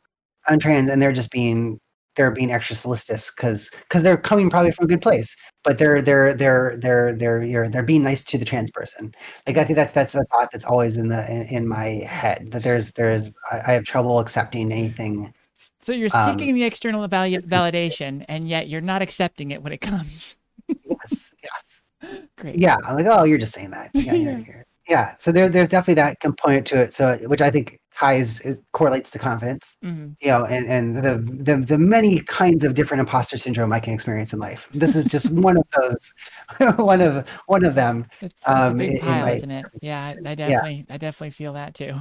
[0.48, 1.80] I'm trans, and they're just being
[2.16, 6.02] they're being extra solicitous because because they're coming probably from a good place, but they're
[6.02, 9.14] they're they're they're they're you're, they're being nice to the trans person.
[9.48, 12.50] Like I think that's that's a thought that's always in the in, in my head
[12.52, 15.34] that there's there's I, I have trouble accepting anything.
[15.82, 19.72] So you're Um, seeking the external evalu- validation, and yet you're not accepting it when
[19.74, 20.36] it comes.
[20.68, 21.84] Yes, yes,
[22.38, 22.56] Great.
[22.56, 22.76] yeah.
[22.86, 23.92] I'm like, oh, you're just saying that.
[23.94, 24.32] Yeah, Yeah.
[24.32, 24.64] yeah, yeah.
[24.90, 25.16] yeah.
[25.20, 26.94] So there there's definitely that component to it.
[26.94, 29.78] So which I think ties it correlates to confidence.
[29.84, 30.16] Mhm.
[30.22, 33.94] you know, and, and the, the the many kinds of different imposter syndrome I can
[33.94, 34.70] experience in life.
[34.74, 36.14] This is just one of those,
[36.78, 38.06] one of one of them.
[38.22, 39.66] It's, it's a Um, big in- in pile, my- isn't it?
[39.82, 41.96] Yeah, I, I definitely, I definitely feel that too.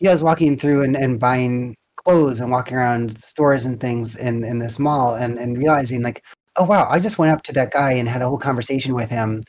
[0.00, 4.16] yeah I was walking through and, and buying clothes and walking around stores and things
[4.16, 6.22] in, in this mall and, and realizing like,
[6.56, 9.08] oh wow, I just went up to that guy and had a whole conversation with
[9.08, 9.42] him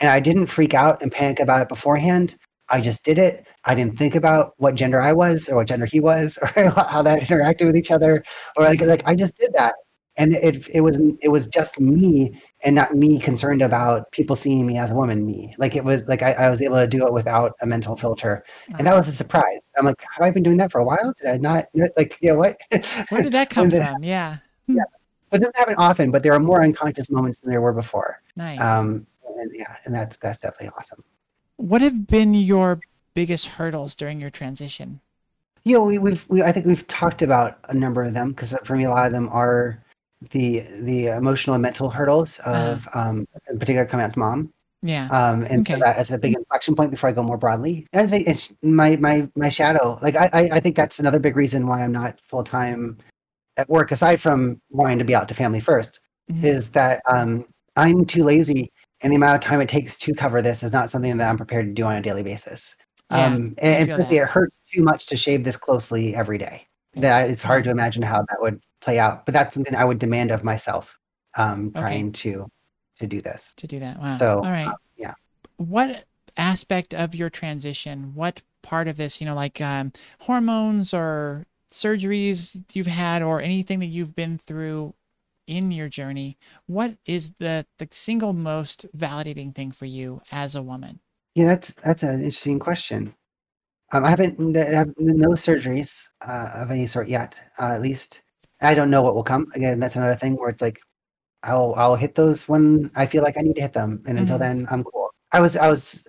[0.00, 2.36] and I didn't freak out and panic about it beforehand.
[2.68, 3.46] I just did it.
[3.64, 7.02] I didn't think about what gender I was or what gender he was or how
[7.02, 8.22] that interacted with each other.
[8.56, 9.74] Or like like I just did that.
[10.16, 14.66] And it it was it was just me and not me concerned about people seeing
[14.66, 15.54] me as a woman, me.
[15.56, 18.44] Like it was like I, I was able to do it without a mental filter.
[18.76, 19.70] And that was a surprise.
[19.76, 21.14] I'm like, have I been doing that for a while?
[21.20, 22.58] Did I not like you know what?
[23.08, 24.02] Where did that come When did- from?
[24.04, 24.36] Yeah,
[25.30, 28.20] but It doesn't happen often, but there are more unconscious moments than there were before.
[28.36, 28.60] nice.
[28.60, 29.06] Um,
[29.38, 31.02] and yeah, and that's that's definitely awesome.
[31.56, 32.80] what have been your
[33.14, 35.00] biggest hurdles during your transition?
[35.64, 38.54] You know, we, we've we, I think we've talked about a number of them because
[38.64, 39.82] for me, a lot of them are
[40.30, 44.52] the the emotional and mental hurdles of um, in particular coming out to mom.
[44.82, 45.08] Yeah.
[45.10, 45.74] Um, and Okay.
[45.74, 47.86] so that as a big inflection point before I go more broadly.
[47.92, 49.98] As a, it's my my my shadow.
[50.00, 52.96] Like I, I I think that's another big reason why I'm not full time
[53.58, 53.92] at work.
[53.92, 55.98] Aside from wanting to be out to family 1st
[56.32, 56.44] Mhm.
[56.44, 57.44] is that um,
[57.76, 58.70] I'm too lazy,
[59.02, 61.36] and the amount of time it takes to cover this is not something that I'm
[61.36, 62.74] prepared to do on a daily basis.
[63.10, 64.24] Yeah, um, and, and feel frankly, that.
[64.24, 66.66] it hurts too much to shave this closely every day.
[66.94, 69.24] That it's hard to imagine how that would play out.
[69.24, 70.98] But that's something I would demand of myself,
[71.36, 71.80] um, Okay.
[71.80, 72.48] trying to
[72.98, 73.54] to do this.
[73.56, 73.98] to do that.
[73.98, 74.08] Wow.
[74.10, 74.66] So, all right.
[74.66, 75.14] uh, yeah.
[75.56, 76.04] What
[76.36, 78.12] aspect of your transition?
[78.14, 79.20] What part of this?
[79.20, 84.94] You know, like um, hormones or surgeries you've had, or anything that you've been through
[85.46, 86.36] in your journey.
[86.66, 91.00] What is the the single most validating thing for you as a woman?
[91.34, 93.14] Yeah, that's that's an interesting question.
[93.92, 98.22] Um, I haven't n- have no surgeries uh, of any sort yet, uh, at least.
[98.62, 99.46] I don't know what will come.
[99.54, 100.80] Again, that's another thing where it's like
[101.44, 104.36] I'll I'll hit those when I feel like I need to hit them, and until
[104.36, 104.40] Mhm.
[104.40, 105.10] then, I'm cool.
[105.32, 106.06] I was I was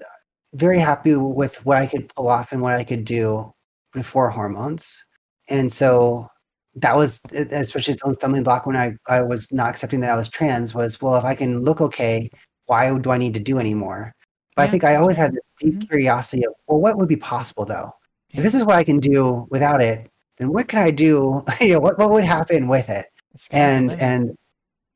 [0.56, 3.54] very happy with what I could pull off and what I could do
[3.94, 5.06] before hormones,
[5.50, 6.28] and so
[6.76, 10.16] that was especially its own stumbling block when I I was not accepting that I
[10.18, 10.76] was trans.
[10.76, 12.30] Was well, if I can look okay,
[12.68, 14.14] why do I need to do anymore?
[14.56, 15.24] But Yeah, I think I always right.
[15.24, 15.88] had this deep Mhm.
[15.88, 17.94] curiosity of, well, what would be possible though?
[18.30, 18.38] Yeah.
[18.40, 21.44] If this is what I can do without it, then what can I do?
[21.62, 23.06] you know, what, what would happen with it?
[23.34, 24.38] The sky's the And and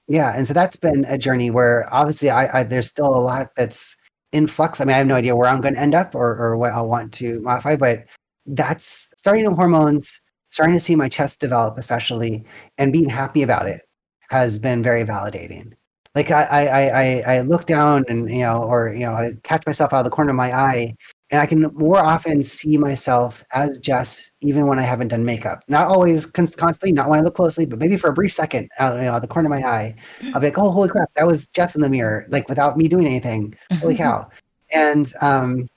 [0.07, 3.51] yeah, and so that's been a journey where obviously I, I there's still a lot
[3.55, 3.95] that's
[4.33, 4.79] in flux.
[4.81, 6.73] I mean, I have no idea where I'm going to end up or or what
[6.73, 8.05] I'll want to modify, but
[8.45, 12.45] that's starting with hormones, starting to see my chest develop, especially,
[12.77, 13.81] and being happy about it
[14.29, 15.73] has been very validating.
[16.15, 19.65] Like I, I, I, I- look down and you know, or you know, I catch
[19.65, 20.95] myself out of the corner of my eye,
[21.29, 25.61] and I can more often see myself as Jess, even when I haven't done makeup.
[25.67, 28.69] Not always con- constantly, not when I look closely, but maybe for a brief second,
[28.79, 29.95] out, you know, out the corner of my eye,
[30.33, 32.87] I'll be like, "Oh, holy crap, that was Jess in the mirror!" Like without me
[32.87, 33.53] doing anything.
[33.79, 34.29] Holy cow!
[34.73, 35.67] and um,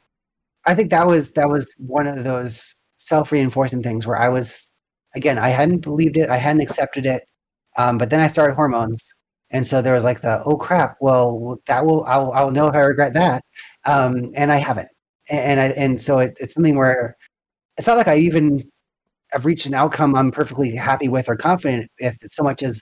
[0.66, 4.70] I think that was that was one of those self-reinforcing things where I was,
[5.14, 7.24] again, I hadn't believed it, I hadn't accepted it,
[7.76, 9.02] um, but then I started hormones,
[9.50, 10.96] and so there was like the, "Oh crap!
[11.00, 13.44] Well, that will I'll I'll know if I regret that,"
[13.84, 14.88] um, and I haven't,
[15.30, 17.16] and, and I and so it, it's something where
[17.78, 18.62] it's not like I even
[19.32, 22.80] have reached an outcome I'm perfectly happy with or confident with so much as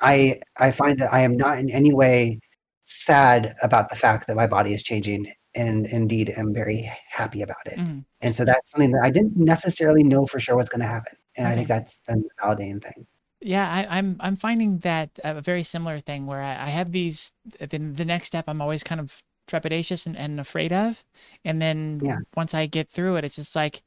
[0.00, 2.40] I I find that I am not in any way
[2.86, 7.66] sad about the fact that my body is changing and indeed am very happy about
[7.66, 7.78] it.
[7.78, 8.04] Mhm.
[8.20, 11.14] And so that's something that I didn't necessarily know for sure what's going to happen.
[11.36, 13.06] And I think that's the validating thing.
[13.40, 16.90] Yeah, I, I'm I'm finding that uh, a very similar thing where I, I have
[16.92, 17.32] these.
[17.60, 21.04] Then the next step, I'm always kind of trepidatious and, and afraid of,
[21.44, 22.18] and then Yeah.
[22.36, 23.82] once I get through it, it's just like,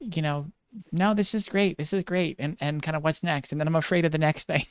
[0.00, 0.50] you know,
[0.92, 3.68] no, this is great, this is great, and and kind of what's next, and then
[3.68, 4.66] I'm afraid of the next thing.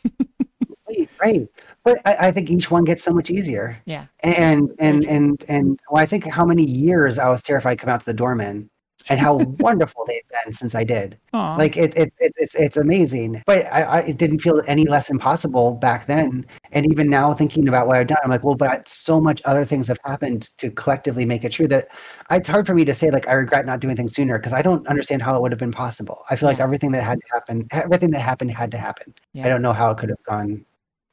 [0.87, 1.47] Right, right.
[1.83, 3.83] But I, I think each one gets so much easier.
[3.85, 4.07] yeah.
[4.21, 5.13] And and true.
[5.15, 8.05] and and well, I think how many years I was terrified to come out to
[8.05, 8.69] the doorman
[9.09, 11.17] and how wonderful they've been since I did.
[11.33, 11.55] Aw.
[11.55, 13.43] Like it, it, it it's it's amazing.
[13.45, 16.45] But I, I it didn't feel any less impossible back then.
[16.71, 19.65] And even now, thinking about what I've done, I'm like, well, but so much other
[19.65, 21.87] things have happened to collectively make it true that
[22.31, 24.61] it's hard for me to say like I regret not doing things sooner because I
[24.61, 26.23] don't understand how it would have been possible.
[26.29, 29.13] I feel like everything that had to happen, everything that happened had to happen.
[29.33, 29.45] Yeah.
[29.45, 30.65] I don't know how it could have gone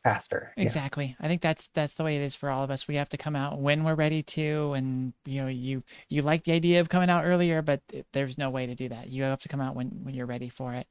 [0.02, 0.52] faster.
[0.56, 0.64] Yeah.
[0.64, 1.16] Exactly.
[1.20, 2.88] I think that's that's the way it is for all of us.
[2.88, 6.44] We have to come out when we're ready to, and you know, you you like
[6.44, 7.80] the idea of coming out earlier, but
[8.12, 9.08] there's no way to do that.
[9.08, 10.86] You have to come out when when you're ready for it.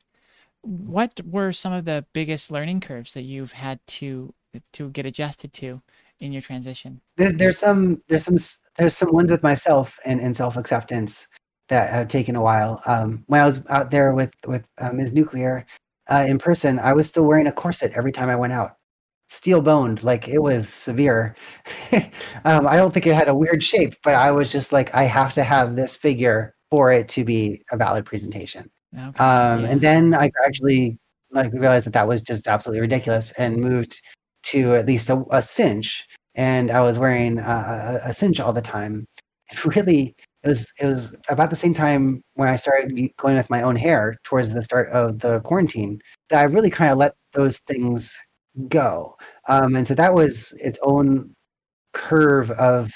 [0.62, 4.34] What were some of the biggest learning curves that you've had to
[4.74, 5.82] to get adjusted to
[6.20, 7.02] in your transition?
[7.18, 8.38] there's there's some there's some
[8.78, 11.28] there's some ones with myself and, and self acceptance
[11.68, 12.82] that have taken a while.
[12.86, 15.14] Um, when I was out there with with uh, Ms.
[15.14, 15.66] Nuclear
[16.10, 18.78] uh, in person, I was still wearing a corset every time I went out,
[19.32, 21.36] steel boned, like it was severe.
[22.44, 25.04] um, I don't think it had a weird shape, but I was just like, I
[25.04, 28.70] have to have this figure for it to be a valid presentation.
[28.94, 29.24] Okay.
[29.24, 29.68] Um, yeah.
[29.70, 31.00] And then I gradually
[31.32, 34.02] like realized that that was just absolutely ridiculous and moved
[34.44, 36.06] to at least a, a cinch.
[36.36, 39.06] And I was wearing a, a, a cinch all the time.
[39.50, 40.14] It really
[40.44, 43.78] it was it was about the same time when I started going with my own
[43.78, 48.18] hair towards the start of the quarantine that I really kind of let those things
[48.68, 49.18] go.
[49.48, 51.36] Um, and so that was its own
[51.94, 52.92] curve of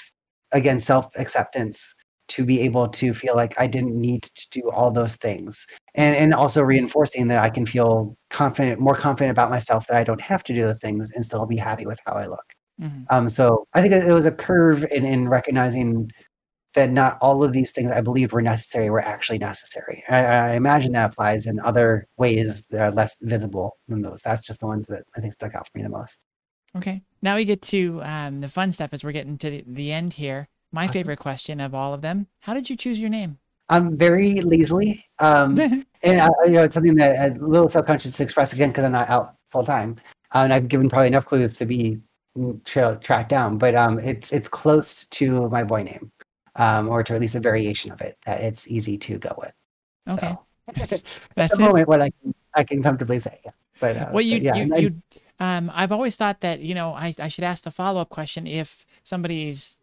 [0.52, 1.94] again self acceptance
[2.28, 6.16] to be able to feel like I didn't need to do all those things and
[6.16, 10.20] and also reinforcing that I can feel confident, more confident about myself that I don't
[10.20, 12.44] have to do those things and still be happy with how I look.
[12.80, 13.06] Mhm.
[13.10, 16.10] Um, so I think it it was a curve in, in recognizing
[16.76, 20.04] that not all of these things I believed were necessary were actually necessary.
[20.08, 24.20] I, I imagine that applies in other ways that are less visible than those.
[24.22, 26.20] That's just the ones that I think stuck out for me the most.
[26.76, 27.02] Okay.
[27.22, 30.48] Now we get to um, the fun stuff as we're getting to the, end here.
[30.70, 33.38] My favorite question of all of them: How did you choose your name?
[33.70, 35.58] I'm very lazily, um,
[36.02, 38.92] and I, you know it's something that a little subconscious to express again because I'm
[38.92, 39.96] not out full time,
[40.34, 41.98] uh, and I've given probably enough clues to be
[42.36, 43.56] mm, trail, tracked down.
[43.56, 46.12] But um, it's it's close to my boy name,
[46.56, 49.52] um, or to at least a variation of it that it's easy to go with.
[50.08, 50.28] Okay.
[50.28, 50.46] So,
[50.76, 51.02] That's,
[51.36, 51.64] that's the it.
[51.64, 53.54] moment, what I can I can comfortably say, yes.
[53.80, 55.02] But uh, Well, you, but yeah, you, I- you,
[55.38, 58.46] um, I've always thought that, you know, I, I should ask the follow up question
[58.46, 59.78] if somebody's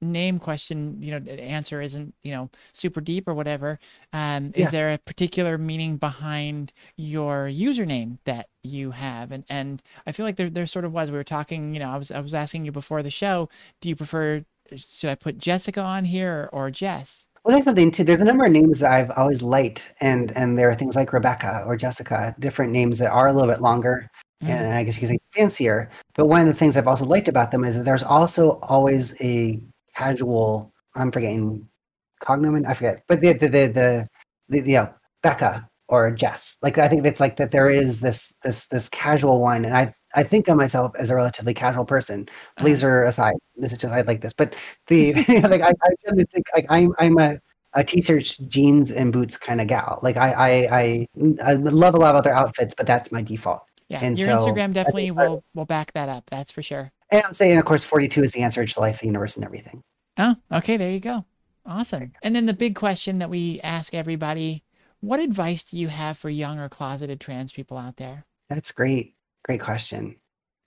[0.00, 3.78] name question, you know, the answer isn't, you know, super deep or whatever.
[4.12, 4.64] Um, Yeah.
[4.64, 9.32] is there a particular meaning behind your username that you have?
[9.32, 11.90] And, and I feel like there, there sort of was, we were talking, you know,
[11.90, 13.48] I was, I was asking you before the show,
[13.80, 14.44] do you prefer,
[14.76, 17.26] should I put Jessica on here or, or Jess?
[17.44, 18.04] Well, there's something too.
[18.04, 21.12] There's a number of names that I've always liked, and and there are things like
[21.12, 24.08] Rebecca or Jessica, different names that are a little bit longer,
[24.42, 24.48] Mm.
[24.48, 25.90] and I guess you could say fancier.
[26.14, 29.14] But one of the things I've also liked about them is that there's also always
[29.20, 29.60] a
[29.96, 30.72] casual.
[30.94, 31.68] I'm forgetting
[32.20, 32.66] cognomen.
[32.66, 34.08] I forget, but the the the the,
[34.48, 34.88] the, the yeah,
[35.22, 36.56] Becca or Jess.
[36.62, 37.50] Like I think it's like that.
[37.50, 41.14] There is this this this casual one, and I I think of myself as a
[41.14, 42.28] relatively casual person.
[42.28, 42.64] Uh-huh.
[42.64, 44.54] Blazer aside, this is just I like this, but
[44.88, 47.38] the like I, I tend to think like I'm I'm a
[47.74, 49.98] a t-shirts, jeans, and boots kind of gal.
[50.02, 51.06] Like I, I, I,
[51.42, 53.62] I love a lot of other outfits, but that's my default.
[53.88, 56.24] Yeah, And your so, Instagram definitely will will back that up.
[56.30, 56.90] That's for sure.
[57.10, 59.82] And I'm saying, of course, 42 is the answer to life, the universe, and everything.
[60.18, 61.26] Oh, okay, there you go.
[61.66, 62.12] Awesome.
[62.22, 64.64] And then the big question that we ask everybody,
[65.00, 68.22] what advice do you have for young or closeted trans people out there?
[68.48, 69.14] That's great.
[69.44, 70.16] Great question.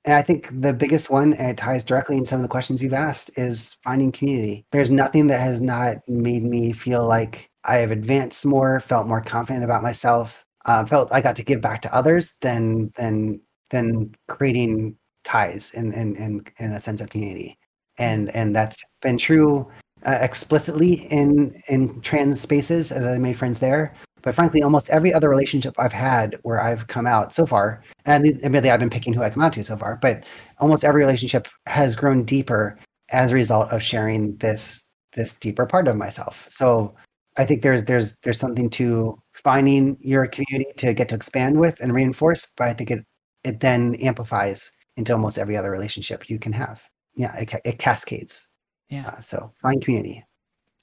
[0.06, 2.82] And I think the biggest one, and it ties directly in some of the questions
[2.82, 4.66] you've asked, is finding community.
[4.72, 9.22] There's nothing that has not made me feel like I have advanced more, felt more
[9.22, 14.14] confident about myself, uh, felt I got to give back to others than than than
[14.28, 17.58] creating ties in in in, in a sense of community.
[17.98, 19.72] And and that's been true
[20.06, 23.96] uh, explicitly in in trans spaces as I made friends there.
[24.26, 28.26] But frankly, almost every other relationship I've had where I've come out so far, and
[28.26, 30.24] admittedly, I've been picking who I come out to so far, but
[30.58, 32.78] almost every relationship has grown deeper
[33.10, 34.82] as a result of sharing this
[35.14, 36.46] this deeper part of myself.
[36.50, 36.96] So
[37.38, 41.80] I think there's there's there's something to finding your community to get to expand with
[41.80, 43.06] and reinforce, but I think it
[43.44, 46.82] it then amplifies into almost every other relationship you can have.
[47.16, 48.48] Yeah, it, it cascades.
[48.90, 49.08] Yeah.
[49.08, 50.26] Uh, so find community.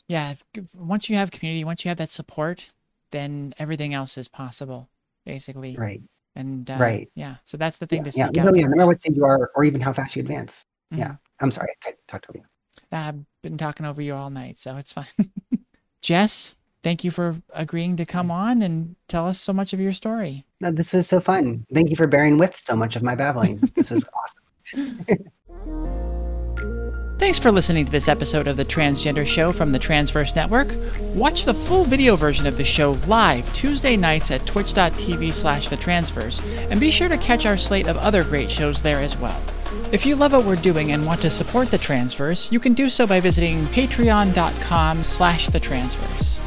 [0.06, 0.34] Yeah,
[0.74, 2.70] once you have community, once you have that support,
[3.12, 4.88] then everything else is possible,
[5.24, 5.76] basically.
[5.76, 6.02] Right.
[6.34, 7.10] And uh, Right.
[7.14, 8.10] yeah, so that's the thing Yeah.
[8.10, 8.26] to yeah.
[8.26, 8.56] seek No, out.
[8.56, 8.62] yeah.
[8.64, 10.66] No matter what stage you are, or even how fast you advance.
[10.92, 10.98] Mhm.
[10.98, 11.16] Yeah.
[11.40, 11.72] I'm sorry.
[11.84, 12.44] I talked over you.
[12.90, 15.06] I've been talking over you all night, so it's fine.
[16.02, 19.92] Jess, thank you for agreeing to come on and tell us so much of your
[19.92, 20.44] story.
[20.60, 21.64] No, this was so fun.
[21.72, 23.58] Thank you for bearing with so much of my babbling.
[23.74, 24.04] This was
[24.74, 25.28] awesome.
[27.22, 30.74] Thanks for listening to this episode of The Transgender Show from the Transverse Network.
[31.14, 35.76] Watch the full video version of the show live Tuesday nights at twitch.tv slash the
[35.76, 39.40] transverse, and be sure to catch our slate of other great shows there as well.
[39.92, 42.88] If you love what we're doing and want to support the Transverse, you can do
[42.88, 46.41] so by visiting patreon.com slash the transverse.